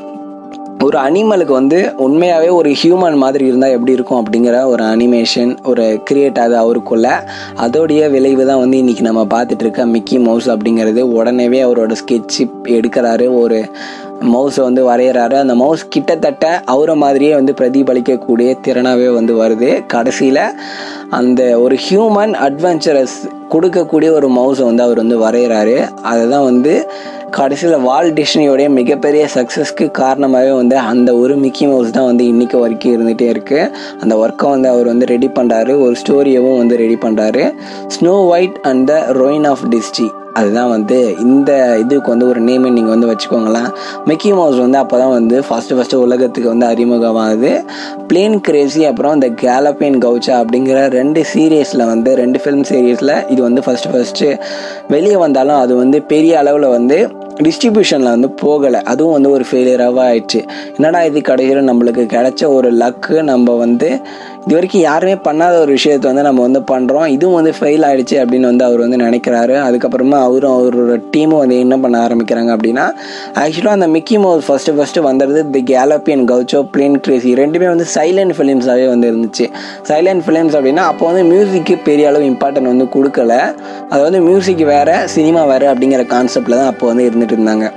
ஒரு 0.85 0.99
அனிமலுக்கு 0.99 1.53
வந்து 1.53 1.93
உண்மையாகவே 1.97 2.49
ஒரு 2.49 2.75
ஹியூமன் 2.83 3.17
மாதிரி 3.17 3.47
இருந்தால் 3.47 3.71
எப்படி 3.71 3.93
இருக்கும் 3.93 4.25
அப்படிங்கிற 4.25 4.65
ஒரு 4.65 4.85
அனிமேஷன் 4.85 5.65
ஒரு 5.65 6.03
கிரியேட் 6.11 6.39
ஆகுது 6.39 6.57
அவருக்குள்ள. 6.57 7.29
அதோடைய 7.57 8.11
விளைவு 8.11 8.47
தான் 8.47 8.59
வந்து 8.59 8.79
இன்றைக்கி 8.79 9.01
நம்ம 9.01 9.25
பார்த்துட்டு 9.25 9.61
இருக்க 9.61 9.87
மிக்கி 9.87 10.19
மவுஸ் 10.19 10.51
அப்படிங்கிறது. 10.51 11.03
உடனேவே 11.19 11.61
அவரோட 11.67 11.97
ஸ்கெட்சு 12.05 12.51
எடுக்கிறாரு. 12.65 13.39
ஒரு 13.39 13.71
மவுஸை 14.23 14.63
வந்து 14.63 14.83
வரைகிறாரு 14.91 15.35
அந்த 15.35 15.55
மவுஸ் 15.55 15.89
கிட்டத்தட்ட 15.89 16.61
அவரை 16.65 16.95
மாதிரியே 16.95 17.35
வந்து 17.35 17.53
பிரதிபலிக்கக்கூடிய 17.53 18.57
திறனாகவே 18.67 19.15
வந்து 19.15 19.35
வருது. 19.35 19.87
கடைசியில் 19.87 20.55
அந்த 21.11 21.59
ஒரு 21.59 21.77
ஹியூமன் 21.77 22.33
அட்வென்ச்சரஸ் 22.33 23.29
கொடுக்கக்கூடிய 23.49 24.11
ஒரு 24.13 24.29
மவுஸை 24.29 24.65
வந்து 24.65 24.83
அவர் 24.83 24.97
வந்து 24.97 25.19
வரைகிறாரு 25.19 25.87
அதை 26.03 26.29
தான் 26.29 26.45
வந்து 26.45 26.87
கடைசியில் 27.31 27.81
வால் 27.81 28.13
டிஷ்னியோடைய 28.13 28.69
மிகப்பெரிய 28.69 29.29
சக்ஸஸ்க்கு 29.35 29.91
காரணமாகவே 29.91 30.53
வந்து 30.53 30.79
அந்த 30.79 31.17
ஒரு 31.17 31.37
மிக்கி 31.37 31.67
மவுஸ் 31.67 31.91
தான் 31.91 32.05
வந்து 32.05 32.25
இன்றைக்கி 32.25 32.57
வரைக்கும் 32.61 32.93
இருந்துகிட்டே 32.93 33.29
இருக்குது 33.35 33.71
அந்த 34.01 34.17
ஒர்க்கை 34.17 34.51
வந்து 34.51 34.69
அவர் 34.69 34.87
வந்து 34.87 35.07
ரெடி 35.07 35.29
பண்ணுறாரு 35.29 35.81
ஒரு 35.81 35.95
ஸ்டோரியவும் 35.95 36.57
வந்து 36.57 36.77
ரெடி 36.77 36.97
பண்ணுறாரு 36.97 37.55
Snow 37.89 38.27
White 38.27 38.61
and 38.63 38.87
the 38.87 39.13
heroine 39.13 39.47
of 39.47 39.69
Disney 39.69 40.11
அதுதான் 40.39 40.71
வந்து 40.75 40.99
இந்த 41.27 41.51
இதுக்கு 41.83 42.09
வந்து 42.13 42.29
ஒரு 42.29 42.41
நேமை 42.41 42.71
நீங்கள் 42.77 42.95
வந்து 42.95 43.11
வச்சுக்கோங்களேன். 43.11 43.69
மிக்கி 44.11 44.31
மவுஸ் 44.33 44.61
வந்து 44.65 44.79
அப்போ 44.79 44.99
தான் 44.99 45.15
வந்து 45.19 45.37
ஃபஸ்ட்டு 45.49 45.77
ஃபஸ்ட்டு 45.79 46.03
உலகத்துக்கு 46.07 46.49
வந்து 46.49 46.67
அறிமுகமாகுது 46.67 47.53
பிளேன் 48.09 48.39
கிரேசி 48.41 48.85
அப்புறம் 48.91 49.15
இந்த 49.15 49.29
கேலப்பேன் 49.45 49.99
கவுச்சா 50.07 50.37
அப்படிங்கிற 50.43 50.81
ரெண்டு 50.99 51.23
சீரியஸில் 51.35 51.85
வந்து 51.87 52.13
ரெண்டு 52.23 52.41
ஃபிலிம் 52.45 52.67
சீரியஸில் 52.73 53.15
இது 53.29 53.43
வந்து 53.43 53.63
ஃபஸ்ட்டு 53.67 53.93
ஃபஸ்ட்டு 53.95 54.31
வெளியே 54.89 55.17
வந்தாலும் 55.17 55.61
அது 55.65 55.75
வந்து 55.77 56.01
பெரிய 56.15 56.39
அளவில் 56.39 56.75
வந்து 56.79 56.99
டிஸ்ட்ரிபியூஷனில் 57.45 58.13
வந்து 58.15 58.29
போகலை. 58.43 58.81
அதுவும் 58.83 59.13
வந்து 59.13 59.31
ஒரு 59.31 59.45
ஃபெயிலியராகவே 59.51 60.03
ஆயிடுச்சு. 60.11 60.41
என்னடா 60.77 60.99
இது 61.05 61.21
கடைசியில் 61.21 61.69
நம்மளுக்கு 61.71 62.03
கிடைச்ச 62.13 62.43
ஒரு 62.57 62.69
லக்கு 62.83 63.17
நம்ம 63.23 63.57
வந்து 63.57 63.89
இது 64.45 64.55
வரைக்கும் 64.57 64.83
யாருமே 64.87 65.15
பண்ணாத 65.27 65.55
ஒரு 65.65 65.73
விஷயத்தை 65.77 66.07
வந்து 66.11 66.25
நம்ம 66.27 66.41
வந்து 66.47 66.61
பண்ணுறோம் 66.71 67.07
இதுவும் 67.15 67.37
வந்து 67.39 67.53
ஃபெயில் 67.59 67.85
ஆகிடுச்சு 67.89 68.17
அப்படின்னு 68.23 68.49
வந்து 68.51 68.65
அவர் 68.67 68.81
வந்து 68.85 68.99
நினைக்கிறாரு. 69.05 69.55
அதுக்கப்புறமா 69.67 70.19
அவரும் 70.27 70.55
அவரோட 70.57 70.97
டீமும் 71.15 71.41
வந்து 71.43 71.57
என்ன 71.65 71.77
பண்ண 71.85 71.97
ஆரம்பிக்கிறாங்க 72.07 72.51
அப்படின்னா 72.57 72.85
ஆக்சுவலாக 73.43 73.79
அந்த 73.79 73.89
மிக்கி 73.95 74.19
மவுஸ் 74.25 74.47
ஃபஸ்ட்டு 74.49 74.75
ஃபஸ்ட்டு 74.79 75.05
வந்தது 75.09 75.45
தி 75.55 75.63
கேலப்பியன் 75.73 76.25
கவுச்சோ 76.33 76.61
பிளேன் 76.75 76.99
கிரேசி 77.07 77.33
ரெண்டுமே 77.43 77.69
வந்து 77.75 77.87
சைலண்ட் 77.97 78.37
ஃபிலிம்ஸாகவே 78.39 78.89
வந்து 78.95 79.09
இருந்துச்சு. 79.13 79.47
சைலண்ட் 79.91 80.25
ஃபிலிம்ஸ் 80.27 80.57
அப்படின்னா 80.59 80.85
அப்போ 80.91 81.07
வந்து 81.13 81.25
மியூசிக்கு 81.33 81.77
பெரிய 81.89 82.11
அளவு 82.13 82.27
இம்பார்ட்டன்ட் 82.33 82.73
வந்து 82.73 82.89
கொடுக்கல. 82.97 83.33
அது 83.93 84.03
வந்து 84.09 84.21
மியூசிக் 84.29 84.63
வேறு 84.75 84.97
சினிமா 85.17 85.45
வேறு 85.53 85.69
அப்படிங்கிற 85.73 86.05
கான்செப்டில் 86.15 86.61
தான் 86.61 86.73
அப்போ 86.75 86.87
வந்து 86.93 87.07
இருந்துகிட்டு 87.11 87.39
இருந்தாங்க. 87.39 87.69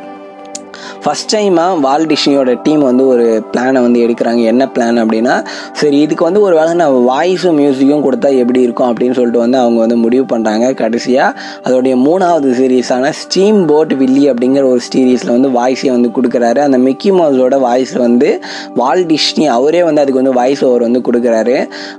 ஃபஸ்ட் 1.04 1.30
டைமாக 1.34 1.80
வால் 1.86 2.06
டிஷ்னியோட 2.12 2.51
டீம் 2.66 2.84
வந்து 2.89 3.04
ஒரு 3.13 3.25
பிளானை 3.51 3.80
வந்து 3.86 4.00
எடுக்கிறாங்க. 4.06 4.42
என்ன 4.51 4.63
பிளான் 4.75 5.00
அப்படின்னா 5.04 5.36
சரி 5.82 5.98
இதுக்கு 6.06 6.24
வந்து 6.30 6.42
ஒரு 6.48 6.56
வேளை 6.60 6.72
நான் 6.82 6.96
வாய்ஸும் 7.12 7.58
மியூசிக்கும் 7.62 8.04
கொடுத்தா 8.08 8.32
எப்படி 8.44 8.62
இருக்கும் 8.68 8.89
அப்படின்னு 8.92 9.18
சொல்லிட்டு 9.20 9.44
வந்து 9.46 9.58
அவங்க 9.63 9.80
வந்து 9.86 9.98
முடிவு 10.06 10.25
பண்ணுறாங்க 10.34 10.66
கடைசியாக 10.82 11.38
அதோடைய 11.68 11.96
மூணாவது 12.08 12.51
சீரீஸான 12.60 13.12
ஸ்டீம் 13.22 13.60
போட் 13.72 13.94
வில்லி 14.01 14.24
அப்படிங்கிற 14.32 14.66
ஒரு 14.74 14.82
சீரீஸில் 14.89 15.34
வந்து 15.36 15.51
வாய்ஸை 15.60 15.92
வந்து 15.96 16.12
கொடுக்குறாரு. 16.18 16.62
அந்த 16.68 16.80
மிக்கி 16.88 17.12
மவுஸோட 17.12 17.56
வாய்ஸ் 17.68 17.96
வந்து 18.06 18.30
வால் 18.82 19.06
டிஷ்னி 19.13 19.46
அவரே 19.58 19.84
வந்து 19.84 20.01
அதுக்கு 20.04 20.22
வந்து 20.24 20.38
வாய்ஸ் 20.42 20.63
ஓவர் 20.70 20.86
வந்து 20.88 21.01
கொடுக்குறாரு. 21.08 21.58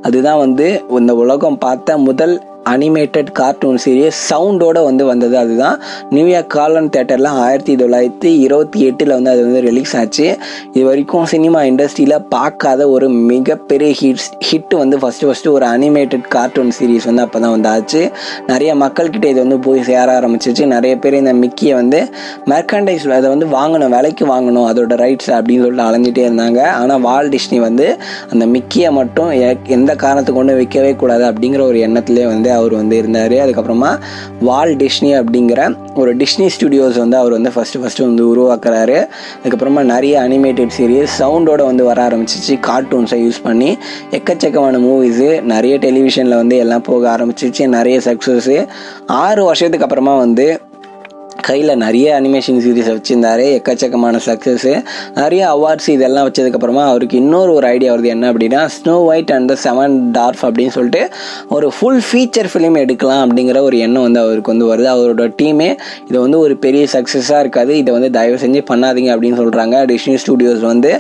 அதுதான் 0.09 0.41
வந்து 0.45 0.69
இந்த 1.01 1.15
உலகம் 1.25 1.59
பார்த்த 1.59 1.99
முதல் 2.09 2.35
அனிமேட்டட் 2.75 3.31
கார்ட்டூன் 3.41 3.79
சீரியஸ் 3.85 4.19
சவுண்டோட 4.31 4.79
வந்து 4.89 5.05
வந்தது. 5.11 5.35
அதுதான் 5.43 5.77
நியூயார்க் 6.15 6.53
காலன் 6.57 6.91
தேட்டரில் 6.95 7.31
ஆயிரத்தி 7.45 7.75
தொள்ளாயிரத்தி 7.83 8.31
இருபத்தி 8.47 8.81
எட்டில் 8.89 9.15
வந்து 9.17 9.31
அது 9.35 9.43
வந்து 9.47 9.61
ரிலீஸ் 9.69 9.95
ஆச்சு. 10.01 10.27
இது 10.75 10.85
வரைக்கும் 10.89 11.27
சினிமா 11.35 11.61
இண்டஸ்ட்ரியில் 11.71 12.17
பார்க்காத 12.35 12.89
ஒரு 12.95 13.09
மிகப்பெரிய 13.33 13.91
ஹிட்ஸ் 14.01 14.29
ஹிட் 14.49 14.75
வந்து 14.83 14.97
ஃபஸ்ட்டு 15.03 15.29
ஃபஸ்ட்டு 15.29 15.53
ஒரு 15.57 15.67
அனிமேட்டட் 15.75 16.27
கார்ட்டூன் 16.37 16.73
சீரீஸ் 16.79 17.09
வந்து 17.11 17.25
அப்போ 17.27 17.39
தான் 17.45 17.55
வந்து 17.57 17.71
ஆச்சு. 17.75 18.03
நிறைய 18.51 18.71
மக்கள்கிட்ட 18.85 19.27
இது 19.33 19.41
வந்து 19.45 19.59
போய் 19.67 19.83
சேர 19.91 20.07
ஆரம்பிச்சிச்சு. 20.19 20.65
நிறைய 20.75 20.95
பேர் 21.03 21.21
இந்த 21.23 21.35
மிக்கியை 21.43 21.75
வந்து 21.81 22.01
மெர்கண்டைஸ் 22.53 23.07
அதை 23.19 23.29
வந்து 23.35 23.47
வாங்கணும் 23.59 23.95
விலைக்கு 23.97 24.25
வாங்கணும் 24.35 24.67
அதோட 24.71 24.95
ரைட்ஸ் 25.05 25.31
அப்படின்னு 25.37 25.65
சொல்லிட்டு 25.65 25.87
அலைஞ்சிட்டே 25.89 26.25
இருந்தாங்க. 26.29 26.61
ஆனால் 26.81 27.03
வால் 27.07 27.33
டிஷ்னி 27.35 27.59
வந்து 27.69 27.87
அந்த 28.33 28.45
மிக்கியை 28.55 28.91
மட்டும் 28.99 29.31
எந்த 29.77 29.91
காரணத்துக்கு 30.05 30.39
கொண்டு 30.41 30.57
விற்கவே 30.61 30.93
கூடாது 31.03 31.25
அப்படிங்கிற 31.31 31.63
ஒரு 31.71 31.79
எண்ணத்திலே 31.87 32.25
வந்து 32.33 32.51
அவர் 32.59 32.75
வந்து 32.81 32.97
இருந்தார். 33.03 33.37
அதுக்கப்புறமா 33.45 33.93
வால் 34.41 34.75
டிஷ்னி 34.83 35.11
அப்படிங்கிற 35.21 35.63
ஒரு 35.95 36.11
டிஷ்னி 36.17 36.47
ஸ்டுடியோஸ் 36.57 36.99
வந்து 37.05 37.17
அவர் 37.17 37.35
வந்து 37.37 37.53
ஃபஸ்ட்டு 37.55 37.81
ஃபஸ்ட்டு 37.83 38.07
வந்து 38.09 38.25
உருவாக்குறாரு. 38.33 38.99
அதுக்கப்புறமா 39.45 39.83
நிறைய 39.93 40.15
அனிமேட்டட் 40.21 40.75
சீரியஸ் 40.79 41.17
சவுண்டோட 41.19 41.63
வந்து 41.71 41.85
வர 41.85 42.07
ஆரம்பிச்சிச்சு. 42.09 42.55
கார்ட்டூன்ஸை 42.69 43.21
யூஸ் 43.27 43.43
பண்ணி 43.43 43.71
எக்கச்சக்கமான 44.11 44.77
மூவிஸு 44.87 45.29
நிறைய 45.55 45.75
டெலிவிஷனில் 45.79 46.41
வந்து 46.43 46.57
எல்லாம் 46.65 46.87
போக 46.91 47.17
ஆரம்பிச்சிச்சு. 47.17 47.67
நிறைய 47.77 47.99
சக்ஸஸ்ஸு 48.05 48.57
ஆறு 49.25 49.45
வருஷத்துக்கு 49.45 49.87
அப்புறமா 49.87 50.17
வந்து 50.25 50.47
கையில் 51.51 51.75
நிறைய 51.85 52.07
அனிமேஷன் 52.21 52.61
சீரீஸ் 52.65 52.91
வச்சுருந்தாரு. 52.95 53.45
எக்கச்சக்கமான 53.59 54.17
சக்ஸஸ்ஸு 54.29 54.73
நிறைய 55.21 55.43
அவார்ட்ஸ் 55.55 55.89
இதெல்லாம் 55.97 56.27
வச்சதுக்கப்புறமா 56.29 56.83
அவருக்கு 56.91 57.17
இன்னொரு 57.23 57.51
ஒரு 57.59 57.67
ஐடியா 57.75 57.91
வருது. 57.95 58.09
என்ன 58.15 58.33
அப்படின்னா 58.33 58.63
Snow 58.77 58.95
White 59.11 59.33
and 59.37 59.51
the 59.53 59.57
seven 59.67 59.95
dwarf 60.17 60.43
அப்படின்னு 60.47 60.75
சொல்லிட்டு 60.77 61.03
ஒரு 61.57 61.67
ஃபுல் 61.77 62.03
ஃபீச்சர் 62.09 62.49
ஃபிலிம் 62.53 62.77
எடுக்கலாம் 62.83 63.23
அப்படிங்கிற 63.25 63.61
ஒரு 63.69 63.79
எண்ணம் 63.87 64.05
வந்து 64.07 64.21
அவருக்கு 64.25 64.53
வந்து 64.55 64.69
வருது. 64.73 64.89
அவரோட 64.95 65.27
டீமே 65.41 65.71
இது 66.09 66.19
வந்து 66.25 66.39
ஒரு 66.45 66.57
பெரிய 66.65 66.85
சக்ஸஸாக 66.95 67.43
இருக்காது. 67.45 67.73
இதை 67.83 67.93
வந்து 67.97 68.11
தயவு 68.19 68.39
செஞ்சு 68.45 68.63
பண்ணாதீங்க 68.71 69.11
அப்படின்னு 69.15 69.41
சொல்கிறாங்க 69.43 69.77
டிஸ்னி 69.93 70.17
ஸ்டுடியோஸ் 70.25 70.65
வந்து 70.73 70.93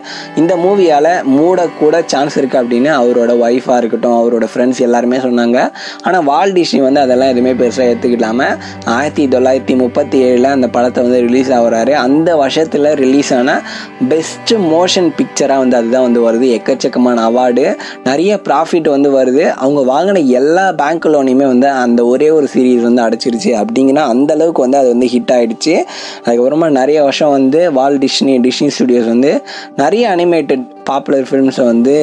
இந்த 0.43 0.52
மூவியால் 0.64 1.11
மூடக்கூட 1.37 1.97
சான்ஸ் 2.12 2.38
இருக்குது 2.40 2.62
அப்படின்னு 2.62 2.90
அவரோட 3.00 3.33
ஒய்ஃபாக 3.45 3.78
இருக்கட்டும் 3.83 4.17
அவரோட 4.21 4.49
ஃப்ரெண்ட்ஸ் 4.52 4.83
எல்லாருமே 4.88 5.21
சொன்னாங்க. 5.26 5.59
ஆனால் 6.07 6.26
வால் 6.31 6.57
டிஸ்னி 6.59 6.83
வந்து 6.87 7.02
அதெல்லாம் 7.05 7.33
எதுவுமே 7.35 7.55
பெருசாக 7.62 7.90
எடுத்துக்கிடாமல் 7.93 8.57
ஆயிரத்தி 8.97 9.26
தொள்ளாயிரத்தி 9.37 9.76
முப்பத்தி 9.85 10.19
ஏழு 10.28 10.37
ஜனவரியில் 10.38 10.57
அந்த 10.57 10.68
படத்தை 10.68 11.00
வந்து 11.04 11.21
ரிலீஸ் 11.26 11.50
ஆகிறாரு. 11.50 11.92
அந்த 12.07 12.30
வருஷத்தில் 12.37 12.88
ரிலீஸ் 13.02 13.30
ஆன 13.35 13.50
பெஸ்ட் 14.09 14.52
மோஷன் 14.73 15.09
பிக்சராக 15.18 15.62
வந்து 15.62 15.76
அதுதான் 15.76 16.07
வந்து 16.07 16.23
வருது. 16.26 16.47
எக்கச்சக்கமான 16.59 17.25
அவார்டு 17.28 17.64
நிறைய 18.04 18.40
ப்ராஃபிட் 18.49 18.89
வந்து 18.89 19.10
வருது. 19.19 19.45
அவங்க 19.56 19.80
வாங்கின 19.93 20.25
எல்லா 20.39 20.67
பேங்க் 20.73 21.08
லோனையுமே 21.15 21.47
வந்து 21.52 21.69
அந்த 21.84 22.00
ஒரே 22.04 22.30
ஒரு 22.30 22.49
சீரீஸ் 22.54 22.86
வந்து 22.89 23.04
அடைச்சிருச்சு. 23.06 23.50
அப்படிங்கன்னா 23.63 24.04
அந்த 24.15 24.30
அளவுக்கு 24.34 24.65
வந்து 24.67 24.80
அது 24.82 24.89
வந்து 24.89 25.08
ஹிட் 25.15 25.34
ஆகிடுச்சு 25.36 25.76
அதுக்கப்புறமா 26.25 26.71
நிறைய 26.80 26.99
வருஷம் 27.08 27.34
வந்து 27.39 27.60
வால் 27.73 27.99
டிஷ்னி 27.99 28.34
டிஷ்னி 28.47 28.71
ஸ்டுடியோஸ் 28.78 29.13
வந்து 29.15 29.32
நிறைய 29.76 30.04
அனிமேட்டட் 30.17 30.65
பாப்புலர் 30.89 31.29
ஃபிலிம்ஸை 31.31 31.65
வந்து 31.65 31.97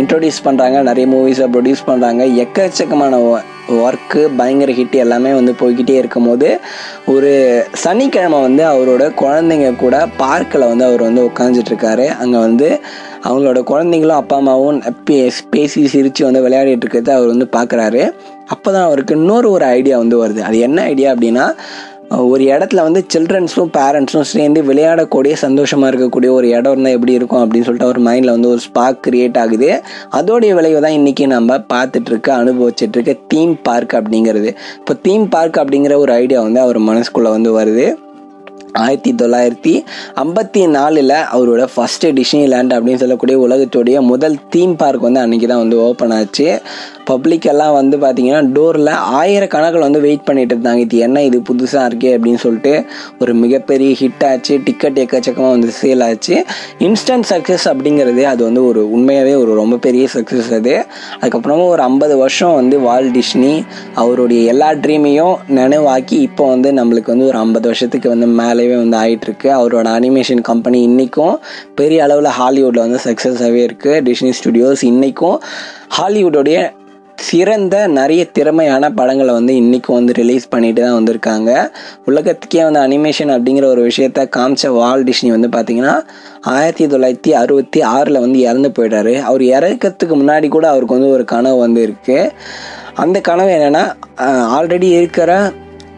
இன்ட்ரொடியூஸ் 0.00 0.44
பண்ணுறாங்க 0.44 0.78
நிறைய 0.82 1.06
மூவிஸை 1.08 1.48
ப்ரொடியூஸ் 1.54 1.86
பண்ணுறாங்க 1.86 2.24
எக்கச்சக்கமான 2.42 3.14
ஒர்க்கு 3.80 4.22
பயங்கர 4.36 4.70
ஹிட் 4.72 4.96
எல்லாமே 4.96 5.32
வந்து 5.32 5.52
போய்கிட்டே 5.60 5.94
இருக்கும்போது 5.94 6.48
ஒரு 7.06 7.30
சனிக்கிழமை 7.76 8.38
வந்து 8.40 8.62
அவரோட 8.64 9.04
குழந்தைங்க 9.20 9.76
கூட 9.76 9.96
பார்க்கில் 10.16 10.68
வந்து 10.68 10.84
அவர் 10.84 11.02
வந்து 11.02 11.22
உட்காந்துட்ருக்காரு 11.24 12.06
அங்கே 12.16 12.38
வந்து 12.38 12.68
அவங்களோட 13.24 13.60
குழந்தைங்களும் 13.70 14.20
அப்பா 14.20 14.36
அம்மாவும் 14.36 14.80
பேசி 15.50 15.80
சிரித்து 15.86 16.24
வந்து 16.24 16.44
விளையாடிட்டு 16.48 16.84
இருக்கிறத 16.84 17.10
அவர் 17.10 17.32
வந்து 17.34 17.48
பார்க்குறாரு 17.52 18.02
அப்போ 18.46 18.68
தான் 18.72 18.84
அவருக்கு 18.84 19.14
இன்னொரு 19.14 19.48
ஒரு 19.50 19.64
ஐடியா 19.64 19.96
வந்து 19.98 20.16
வருது. 20.24 20.40
அது 20.40 20.58
என்ன 20.58 20.78
ஐடியா 20.82 21.10
அப்படின்னா 21.12 21.44
ஒரு 22.18 22.44
இடத்துல 22.44 22.82
வந்து 22.82 23.04
சில்ட்ரன்ஸும் 23.12 23.70
பேரண்ட்ஸும் 23.72 24.20
சேர்ந்து 24.20 24.62
விளையாடக்கூடிய 24.62 25.32
சந்தோஷமாக 25.32 25.96
இருக்கக்கூடிய 25.96 26.30
ஒரு 26.30 26.48
இடம் 26.48 26.72
இருந்தால் 26.72 26.92
எப்படி 26.92 27.12
இருக்கும் 27.12 27.42
அப்படின்னு 27.42 27.62
சொல்லிட்டு 27.62 27.84
அவர் 27.84 28.00
மைண்டில் 28.00 28.30
வந்து 28.30 28.48
ஒரு 28.48 28.58
ஸ்பார்க் 28.58 29.06
கிரியேட் 29.08 29.38
ஆகுது. 29.38 29.82
அதோடைய 30.10 30.54
விளைவு 30.54 30.80
தான் 30.80 30.92
இன்றைக்கி 30.92 31.26
நம்ம 31.26 31.58
பார்த்துட்ருக்க 31.58 32.90
இருக்க 32.96 33.16
தீம் 33.28 33.62
பார்க் 33.62 33.92
அப்படிங்கிறது. 33.92 34.56
இப்போ 34.78 34.94
தீம் 34.94 35.28
பார்க் 35.28 35.56
அப்படிங்கிற 35.56 35.96
ஒரு 35.96 36.12
ஐடியா 36.12 36.42
வந்து 36.42 36.60
அவர் 36.60 36.80
மனசுக்குள்ளே 36.80 37.30
வந்து 37.30 37.60
வருது. 37.60 37.96
ஆயிரத்தி 38.72 39.12
தொள்ளாயிரத்தி 39.12 39.84
ஐம்பத்தி 40.16 40.68
நாலில் 40.68 41.08
அவரோட 41.08 41.66
ஃபஸ்ட்டு 41.76 42.10
டிஷ்னி 42.18 42.46
லேண்ட் 42.48 42.72
அப்படின்னு 42.72 42.96
சொல்லக்கூடிய 42.96 43.38
உலகத்துடைய 43.46 44.00
முதல் 44.00 44.36
தீம் 44.48 44.76
பார்க் 44.76 45.00
வந்து 45.00 45.20
அன்றைக்கி 45.20 45.46
தான் 45.46 45.58
வந்து 45.58 45.82
ஓப்பன் 45.82 46.10
ஆச்சு. 46.10 46.60
பப்ளிக் 47.04 47.44
எல்லாம் 47.44 47.72
வந்து 47.72 47.98
பார்த்திங்கன்னா 47.98 48.40
டோரில் 48.56 48.92
ஆயிரக்கணக்கில் 49.20 49.78
வந்து 49.78 50.00
வெயிட் 50.00 50.24
பண்ணிட்டு 50.24 50.56
இருந்தாங்க. 50.56 50.76
இது 50.76 50.98
என்ன 50.98 51.22
இது 51.22 51.42
புதுசாக 51.52 51.88
இருக்கே 51.90 52.10
அப்படின்னு 52.16 52.34
சொல்லிட்டு 52.34 52.84
ஒரு 53.18 53.34
மிகப்பெரிய 53.34 53.96
ஹிட் 54.00 54.26
ஆச்சு. 54.26 54.60
டிக்கெட் 54.64 54.98
எக்கச்சக்கமாக 54.98 55.50
வந்து 55.50 55.68
சேல் 55.82 56.04
ஆச்சு. 56.04 56.44
இன்ஸ்டன்ட் 56.78 57.28
சக்ஸஸ் 57.30 57.64
அப்படிங்கிறது 57.64 58.22
அது 58.22 58.44
வந்து 58.44 58.66
ஒரு 58.66 58.90
உண்மையாகவே 58.90 59.34
ஒரு 59.34 59.54
ரொம்ப 59.54 59.76
பெரிய 59.76 60.08
சக்ஸஸ் 60.14 60.54
அது. 60.54 60.86
அதுக்கப்புறமா 61.20 61.66
ஒரு 61.66 61.82
ஐம்பது 61.82 62.16
வருஷம் 62.16 62.54
வந்து 62.54 62.80
வால் 62.80 63.10
டிஷ்னி 63.10 63.64
அவருடைய 63.94 64.42
எல்லா 64.42 64.70
ட்ரீமையும் 64.70 65.36
நினைவாக்கி 65.48 66.20
இப்போ 66.20 66.48
வந்து 66.48 66.72
நம்மளுக்கு 66.72 67.06
வந்து 67.06 67.26
ஒரு 67.26 67.38
ஐம்பது 67.38 67.66
வருஷத்துக்கு 67.66 68.08
வந்து 68.08 68.26
மேலே 68.26 68.59
வேலையே 68.60 68.80
வந்து 68.82 68.98
ஆயிட்டிருக்கு. 69.02 69.48
அவரோட 69.58 69.86
அனிமேஷன் 69.98 70.42
கம்பெனி 70.48 70.78
இன்றைக்கும் 70.88 71.36
பெரிய 71.78 72.02
அளவில் 72.06 72.36
ஹாலிவுட்டில் 72.38 72.84
வந்து 72.86 73.00
சக்ஸஸாகவே 73.06 73.62
இருக்குது 73.68 74.02
டிஸ்னி 74.08 74.32
ஸ்டுடியோஸ் 74.38 74.82
இன்றைக்கும் 74.92 75.38
ஹாலிவுட்டோடைய 75.98 76.58
சிறந்த 77.28 77.76
நிறைய 77.96 78.22
திறமையான 78.36 78.84
படங்களை 78.98 79.32
வந்து 79.38 79.54
இன்றைக்கும் 79.62 79.96
வந்து 79.98 80.12
ரிலீஸ் 80.18 80.46
பண்ணிட்டு 80.52 80.80
தான் 80.84 80.96
வந்திருக்காங்க. 80.98 81.50
உலகத்துக்கே 82.10 82.62
வந்து 82.66 82.80
அனிமேஷன் 82.84 83.32
அப்படிங்கிற 83.34 83.66
ஒரு 83.74 83.82
விஷயத்த 83.88 84.24
காமிச்ச 84.36 84.70
வால் 84.78 85.06
டிஷ்னி 85.08 85.30
வந்து 85.36 85.50
பார்த்திங்கன்னா 85.56 85.94
ஆயிரத்தி 86.54 86.86
தொள்ளாயிரத்தி 86.92 87.32
அறுபத்தி 87.42 87.82
ஆறில் 87.94 88.22
வந்து 88.24 88.38
இறந்து 88.48 88.70
போயிட்டாரு. 88.78 89.14
அவர் 89.30 89.44
இறக்கிறதுக்கு 89.56 90.16
முன்னாடி 90.22 90.50
கூட 90.56 90.66
அவருக்கு 90.74 90.98
வந்து 90.98 91.14
ஒரு 91.16 91.26
கனவு 91.34 91.58
வந்து 91.66 91.82
இருக்குது 91.88 92.30
அந்த 93.04 93.18
கனவு 93.30 93.52
என்னென்னா 93.58 93.84
ஆல்ரெடி 94.58 94.88
இருக்கிற 95.00 95.32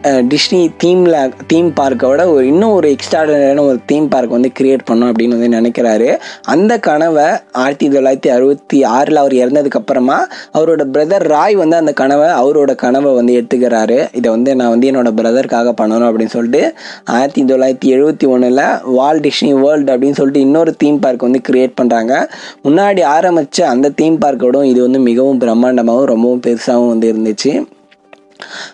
டிஸ்னி 0.03 0.59
தீமில் 0.83 1.33
தீம் 1.47 1.73
பார்க்கை 1.73 2.09
விட 2.09 2.29
ஒரு 2.29 2.47
இன்னும் 2.47 2.71
ஒரு 2.71 2.95
எக்ஸ்ட்ராடனரியான 2.95 3.59
ஒரு 3.59 3.79
தீம் 3.85 4.07
பார்க் 4.07 4.33
வந்து 4.35 4.49
கிரியேட் 4.59 4.83
பண்ணோம் 4.89 5.11
அப்படின்னு 5.11 5.35
வந்து 5.35 5.49
நினைக்கிறாரு. 5.57 6.17
அந்த 6.45 6.79
கனவை 6.79 7.25
ஆயிரத்தி 7.51 7.87
தொள்ளாயிரத்தி 7.89 8.27
அறுபத்தி 8.27 8.83
ஆறில் 8.83 9.15
அவர் 9.15 9.33
இறந்ததுக்கப்புறமா 9.33 10.17
அவரோட 10.53 10.85
பிரதர் 10.95 11.25
ராய் 11.33 11.55
வந்து 11.55 11.75
அந்த 11.75 11.93
கனவை 11.93 12.27
அவரோட 12.41 12.75
கனவை 12.75 13.13
வந்து 13.13 13.33
எடுத்துக்கிறாரு. 13.39 14.07
இதை 14.13 14.31
வந்து 14.31 14.55
நான் 14.55 14.69
வந்து 14.69 14.89
என்னோட 14.91 15.11
பிரதருக்காக 15.19 15.73
பண்ணணும் 15.81 16.09
அப்படின்னு 16.09 16.35
சொல்லிட்டு 16.37 16.73
ஆயிரத்தி 17.03 17.43
தொள்ளாயிரத்தி 17.43 17.91
எழுபத்தி 17.97 18.27
ஒன்றில் 18.27 18.63
வால் 18.83 19.19
டிஸ்னி 19.19 19.51
வேர்ல்டு 19.61 19.93
அப்படின்னு 19.93 20.19
சொல்லிட்டு 20.19 20.39
இன்னொரு 20.39 20.73
தீம் 20.75 20.99
பார்க் 20.99 21.21
வந்து 21.21 21.41
கிரியேட் 21.49 21.77
பண்ணுறாங்க 21.81 22.25
முன்னாடி 22.63 23.03
ஆரம்பித்த 23.03 23.67
அந்த 23.67 23.89
தீம் 23.89 24.17
பார்க்கோடும் 24.17 24.63
இது 24.63 24.81
வந்து 24.81 24.99
மிகவும் 24.99 25.39
பிரம்மாண்டமாகவும் 25.39 26.11
ரொம்பவும் 26.13 26.43
பெருசாகவும் 26.47 26.87
வந்து 26.87 27.13
இருந்துச்சு. 27.13 27.53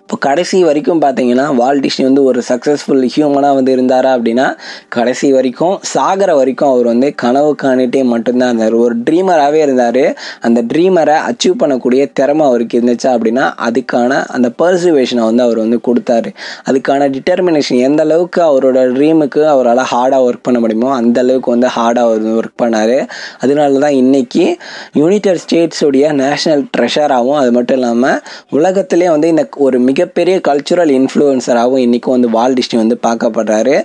இப்போ 0.02 0.18
கடைசி 0.20 0.64
வரைக்கும் 0.64 1.02
பார்த்தீங்கன்னா 1.02 1.46
வால்டிஷன் 1.62 2.08
வந்து 2.10 2.24
ஒரு 2.24 2.42
சக்ஸஸ்ஃபுல் 2.48 3.04
ஹியூமனாக 3.16 3.58
வந்து 3.60 3.76
இருந்தாரா 3.78 4.12
அப்படின்னா 4.18 4.48
கடைசி 4.90 5.32
வரைக்கும் 5.32 5.76
சாகிற 5.94 6.36
வரைக்கும் 6.36 6.72
அவர் 6.72 6.86
வந்து 6.86 7.16
கனவு 7.16 7.56
காணிட்டே 7.64 8.04
மட்டும்தான் 8.04 8.50
இருந்தார். 8.50 8.74
ஒரு 8.74 8.96
ட்ரீமராகவே 9.10 9.60
இருந்தார். 9.66 10.04
அந்த 10.42 10.60
ட்ரீமரை 10.62 11.16
அச்சீவ் 11.30 11.60
பண்ணக்கூடிய 11.62 12.12
திறமை 12.14 12.46
அவருக்கு 12.46 12.80
இருந்துச்சா 12.80 13.10
அப்படின்னா 13.16 13.46
அதுக்கான 13.68 14.12
அந்த 14.28 14.48
பர்சுவேஷனை 14.62 15.24
வந்து 15.30 15.44
அவர் 15.44 15.58
வந்து 15.58 15.80
கொடுத்தாரு. 15.88 16.30
அதுக்கான 16.70 17.10
டிட்டர்மினேஷன் 17.16 17.80
எந்த 17.88 18.02
அளவுக்கு 18.04 18.42
அவரோட 18.50 18.80
ட்ரீமுக்கு 18.98 19.44
அவரால் 19.54 19.84
ஹார்டாக 19.94 20.26
ஒர்க் 20.28 20.46
பண்ண 20.48 20.60
முடியுமோ 20.60 20.90
அந்த 20.96 21.20
அளவுக்கு 21.20 21.52
வந்து 21.52 21.68
ஹார்டாக 21.78 22.08
அவர் 22.10 22.26
ஒர்க் 22.40 22.60
பண்ணார். 22.64 22.98
அதனால 23.40 23.80
தான் 23.86 23.98
இன்னைக்கு 24.02 24.46
யுனைடெட் 24.94 25.42
ஸ்டேட்ஸுடைய 25.46 26.06
நேஷனல் 26.24 26.66
ட்ரெஷராகவும் 26.78 27.40
அது 27.42 27.52
மட்டும் 27.52 27.78
இல்லாமல் 27.78 28.20
உலகத்திலே 28.50 29.10
வந்து 29.10 29.28
இந்த 29.28 29.44
ஒரு 29.66 29.78
மிகப்பெரிய 29.80 30.36
கல்ச்சுரல் 30.48 30.92
இன்ஃப்ளூயன்சராகவும் 30.98 31.84
இன்றைக்கும் 31.86 32.16
வந்து 32.16 32.30
வால் 32.36 32.56
டிஸ்னி 32.60 32.78
வந்து 32.82 32.98
பார்க்கப்படுறாரு. 33.08 33.76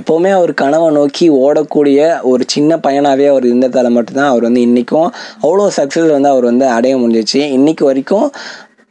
எப்போவுமே 0.00 0.30
அவர் 0.38 0.52
கனவை 0.62 0.88
நோக்கி 0.98 1.26
ஓடக்கூடிய 1.30 1.98
ஒரு 2.32 2.44
சின்ன 2.46 2.78
பையனாகவே 2.86 3.26
அவர் 3.32 3.46
இருந்ததால் 3.50 3.96
மட்டும்தான் 3.96 4.30
அவர் 4.32 4.46
வந்து 4.48 4.62
இன்றைக்கும் 4.68 5.08
அவ்வளோ 5.42 5.66
சக்ஸஸ் 5.78 6.14
வந்து 6.16 6.32
அவர் 6.34 6.48
வந்து 6.50 6.66
அடைய 6.76 6.96
முடிஞ்சிச்சு. 6.96 7.42
இன்றைக்கு 7.58 7.84
வரைக்கும் 7.90 8.26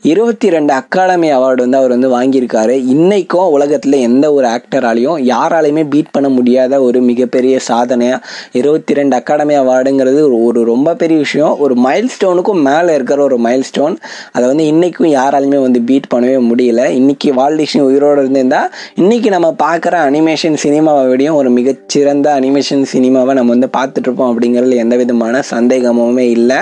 இருபத்தி 0.04 0.48
ரெண்டு 0.50 0.72
அகாடமி 0.74 1.30
அவார்டு 1.36 1.62
வந்து 1.64 1.78
அவர் 1.78 1.94
வந்து 1.94 2.10
வாங்கியிருக்காரு. 2.16 2.74
இன்றைக்கும் 2.94 3.48
உலகத்தில் 3.56 3.96
எந்த 4.08 4.26
ஒரு 4.34 4.48
ஆக்டராலையும் 4.48 5.18
யாராலையுமே 5.30 5.84
பீட் 5.90 6.12
பண்ண 6.12 6.30
முடியாத 6.30 6.82
ஒரு 6.82 7.00
மிகப்பெரிய 7.02 7.60
சாதனையாக 7.60 8.28
இருபத்தி 8.52 8.94
ரெண்டு 8.94 9.16
அகாடமி 9.16 9.56
அவார்டுங்கிறது 9.56 10.22
ஒரு 10.48 10.62
ரொம்ப 10.64 10.94
பெரிய 11.02 11.18
விஷயம். 11.20 11.60
ஒரு 11.60 11.76
மைல் 11.76 12.10
ஸ்டோனுக்கும் 12.16 12.62
மேலே 12.70 12.94
இருக்கிற 12.94 13.24
ஒரு 13.24 13.40
மைல் 13.48 13.66
ஸ்டோன் 13.70 13.98
அதை 14.32 14.46
வந்து 14.48 14.68
இன்றைக்கும் 14.68 15.12
யாராலையுமே 15.18 15.62
வந்து 15.62 15.82
பீட் 15.82 16.12
பண்ணவே 16.14 16.38
முடியல. 16.52 16.86
இன்றைக்கி 17.00 17.32
வால்டிஷன் 17.40 17.88
உயிரோடு 17.90 18.22
இருந்திருந்தால் 18.22 18.70
இன்றைக்கி 18.96 19.32
நம்ம 19.38 19.52
பார்க்குற 19.66 19.98
அனிமேஷன் 20.12 20.62
சினிமாவை 20.66 21.04
விடையும் 21.10 21.36
ஒரு 21.36 21.50
மிகச்சிறந்த 21.50 22.30
அனிமேஷன் 22.40 22.88
சினிமாவை 22.94 23.34
நம்ம 23.42 23.58
வந்து 23.58 23.72
பார்த்துட்ருப்போம் 23.80 24.32
அப்படிங்கிறதுல 24.32 24.82
எந்த 24.86 24.96
விதமான 24.96 25.44
சந்தேகமுமே 25.52 26.30
இல்லை. 26.38 26.62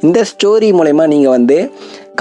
இந்த 0.00 0.24
ஸ்டோரி 0.32 0.70
மூலயமா 0.80 1.06
நீங்கள் 1.06 1.36
வந்து 1.38 1.60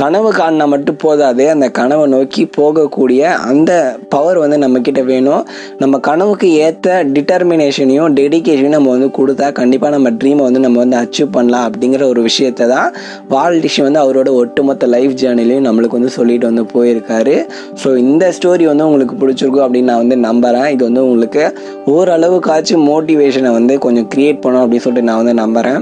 கனவு 0.02 0.30
காணினா 0.38 0.66
மட்டும் 0.74 1.00
போதாது. 1.04 1.44
அந்த 1.54 1.68
கனவை 1.80 2.06
நோக்கி 2.14 2.44
போகக்கூடிய 2.58 3.22
அந்த 3.52 3.72
பவர் 4.14 4.38
வந்து 4.44 4.58
நம்மக்கிட்ட 4.64 5.02
வேணும். 5.12 5.44
நம்ம 5.82 6.00
கனவுக்கு 6.10 6.48
ஏற்ற 6.66 6.98
டிட்டர்மினேஷனையும் 7.16 8.16
டெடிக்கேஷனையும் 8.20 8.78
நம்ம 8.78 8.92
வந்து 8.96 9.10
கொடுத்தா 9.20 9.48
கண்டிப்பாக 9.60 9.94
நம்ம 9.96 10.12
ட்ரீமை 10.22 10.44
வந்து 10.48 10.64
நம்ம 10.66 10.80
வந்து 10.84 10.98
அச்சீவ் 11.04 11.32
பண்ணலாம் 11.38 11.68
அப்படிங்கிற 11.70 12.04
ஒரு 12.14 12.24
விஷயத்தை 12.30 12.68
தான் 12.74 12.90
வால் 13.34 13.60
டிஷ் 13.66 13.80
வந்து 13.88 14.02
அவரோட 14.04 14.30
ஒட்டுமொத்த 14.42 14.92
லைஃப் 14.96 15.16
ஜேர்னிலையும் 15.24 15.68
நம்மளுக்கு 15.70 16.00
வந்து 16.00 16.14
சொல்லிட்டு 16.18 16.50
வந்து 16.52 16.66
போயிருக்காரு. 16.76 17.36
ஸோ 17.84 17.92
இந்த 18.06 18.34
ஸ்டோரி 18.38 18.66
வந்து 18.72 18.88
உங்களுக்கு 18.90 19.18
பிடிச்சிருக்கும் 19.24 19.66
அப்படின்னு 19.68 19.92
நான் 19.92 20.04
வந்து 20.04 20.20
நம்புகிறேன் 20.30 20.70
இது 20.76 20.84
வந்து 20.90 21.06
உங்களுக்கு 21.08 21.44
ஓரளவுக்காச்சும் 21.96 22.88
மோட்டிவேஷனை 22.92 23.52
வந்து 23.60 23.76
கொஞ்சம் 23.88 24.10
க்ரியேட் 24.16 24.44
பண்ணும் 24.46 24.64
அப்படின்னு 24.64 24.88
சொல்லிட்டு 24.88 25.10
நான் 25.12 25.24
வந்து 25.24 25.42
நம்புகிறேன் 25.44 25.82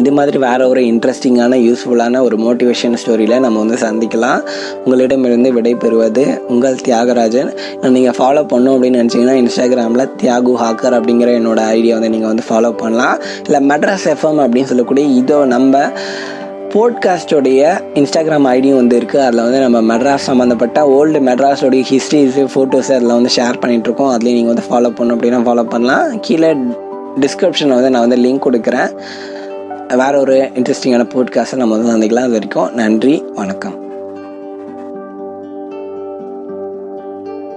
இது 0.00 0.10
மாதிரி 0.16 0.38
வேற 0.44 0.60
ஒரு 0.70 0.80
இன்ட்ரெஸ்டிங்கான 0.92 1.58
யூஸ்ஃபுல்லான 1.66 2.20
ஒரு 2.26 2.36
மோட்டிவேஷன் 2.44 2.96
ஸ்டோரியில் 3.02 3.42
நம்ம 3.44 3.60
வந்து 3.62 3.76
சந்திக்கலாம். 3.84 4.40
உங்களிடமிருந்து 4.84 5.50
விடைபெறுவது 5.56 6.24
உங்கள் 6.52 6.76
தியாகராஜன். 6.86 7.50
நீங்கள் 7.94 8.16
ஃபாலோ 8.18 8.42
பண்ணும் 8.52 8.74
அப்படின்னு 8.76 9.00
நினச்சிங்கன்னா 9.02 9.36
இன்ஸ்டாகிராமில் 9.42 10.04
தியாகு 10.22 10.52
ஹாக்கர் 10.62 10.96
அப்படிங்கிற 10.98 11.30
என்னோட 11.40 11.60
ஐடியா 11.76 11.94
வந்து 11.98 12.10
நீங்கள் 12.14 12.30
வந்து 12.32 12.44
ஃபாலோ 12.48 12.70
பண்ணலாம். 12.82 13.16
இல்லை 13.46 13.60
மெட்ராஸ் 13.70 14.06
எஃப்எம் 14.14 14.42
அப்படின்னு 14.44 14.70
சொல்லக்கூடிய 14.72 15.06
இதோ 15.20 15.38
நம்ம 15.54 15.80
போட்காஸ்டோடைய 16.74 17.62
இன்ஸ்டாகிராம் 18.00 18.48
ஐடியும் 18.54 18.80
வந்து 18.80 18.96
இருக்குது 19.00 19.24
அதில் 19.26 19.44
வந்து 19.46 19.60
நம்ம 19.64 19.80
மெட்ராஸ் 19.92 20.26
சம்மந்தப்பட்ட 20.30 20.80
ஓல்டு 20.96 21.20
மெட்ராஸோடைய 21.28 21.84
ஹிஸ்ட்ரிஸு 21.92 22.44
ஃபோட்டோஸு 22.54 22.92
அதில் 22.96 23.16
வந்து 23.18 23.32
ஷேர் 23.36 23.60
பண்ணிகிட்ருக்கோம் 23.62 24.12
அதுலேயும் 24.16 24.38
நீங்கள் 24.40 24.54
வந்து 24.54 24.66
ஃபாலோ 24.68 24.90
பண்ணணும் 24.98 25.16
அப்படின்னா 25.18 25.40
ஃபாலோ 25.48 25.64
பண்ணலாம். 25.74 26.04
கீழே 26.28 26.50
டிஸ்கிரிப்ஷனில் 27.24 27.76
வந்து 27.78 27.92
நான் 27.94 28.06
வந்து 28.08 28.20
லிங்க் 28.26 28.46
கொடுக்குறேன். 28.46 28.90
வேற 29.88 30.18
ஒரு 30.18 30.50
இன்ட்ரெஸ்டிங்கான 30.54 31.08
போட்காஸ்ட்டை 31.14 31.54
நம்ம 31.54 31.76
வந்து 31.76 31.96
சந்திக்கலாம். 31.96 32.18
அது 32.18 32.30
வரைக்கும் 32.30 32.74
நன்றி 32.74 33.24
வணக்கம். 33.34 33.85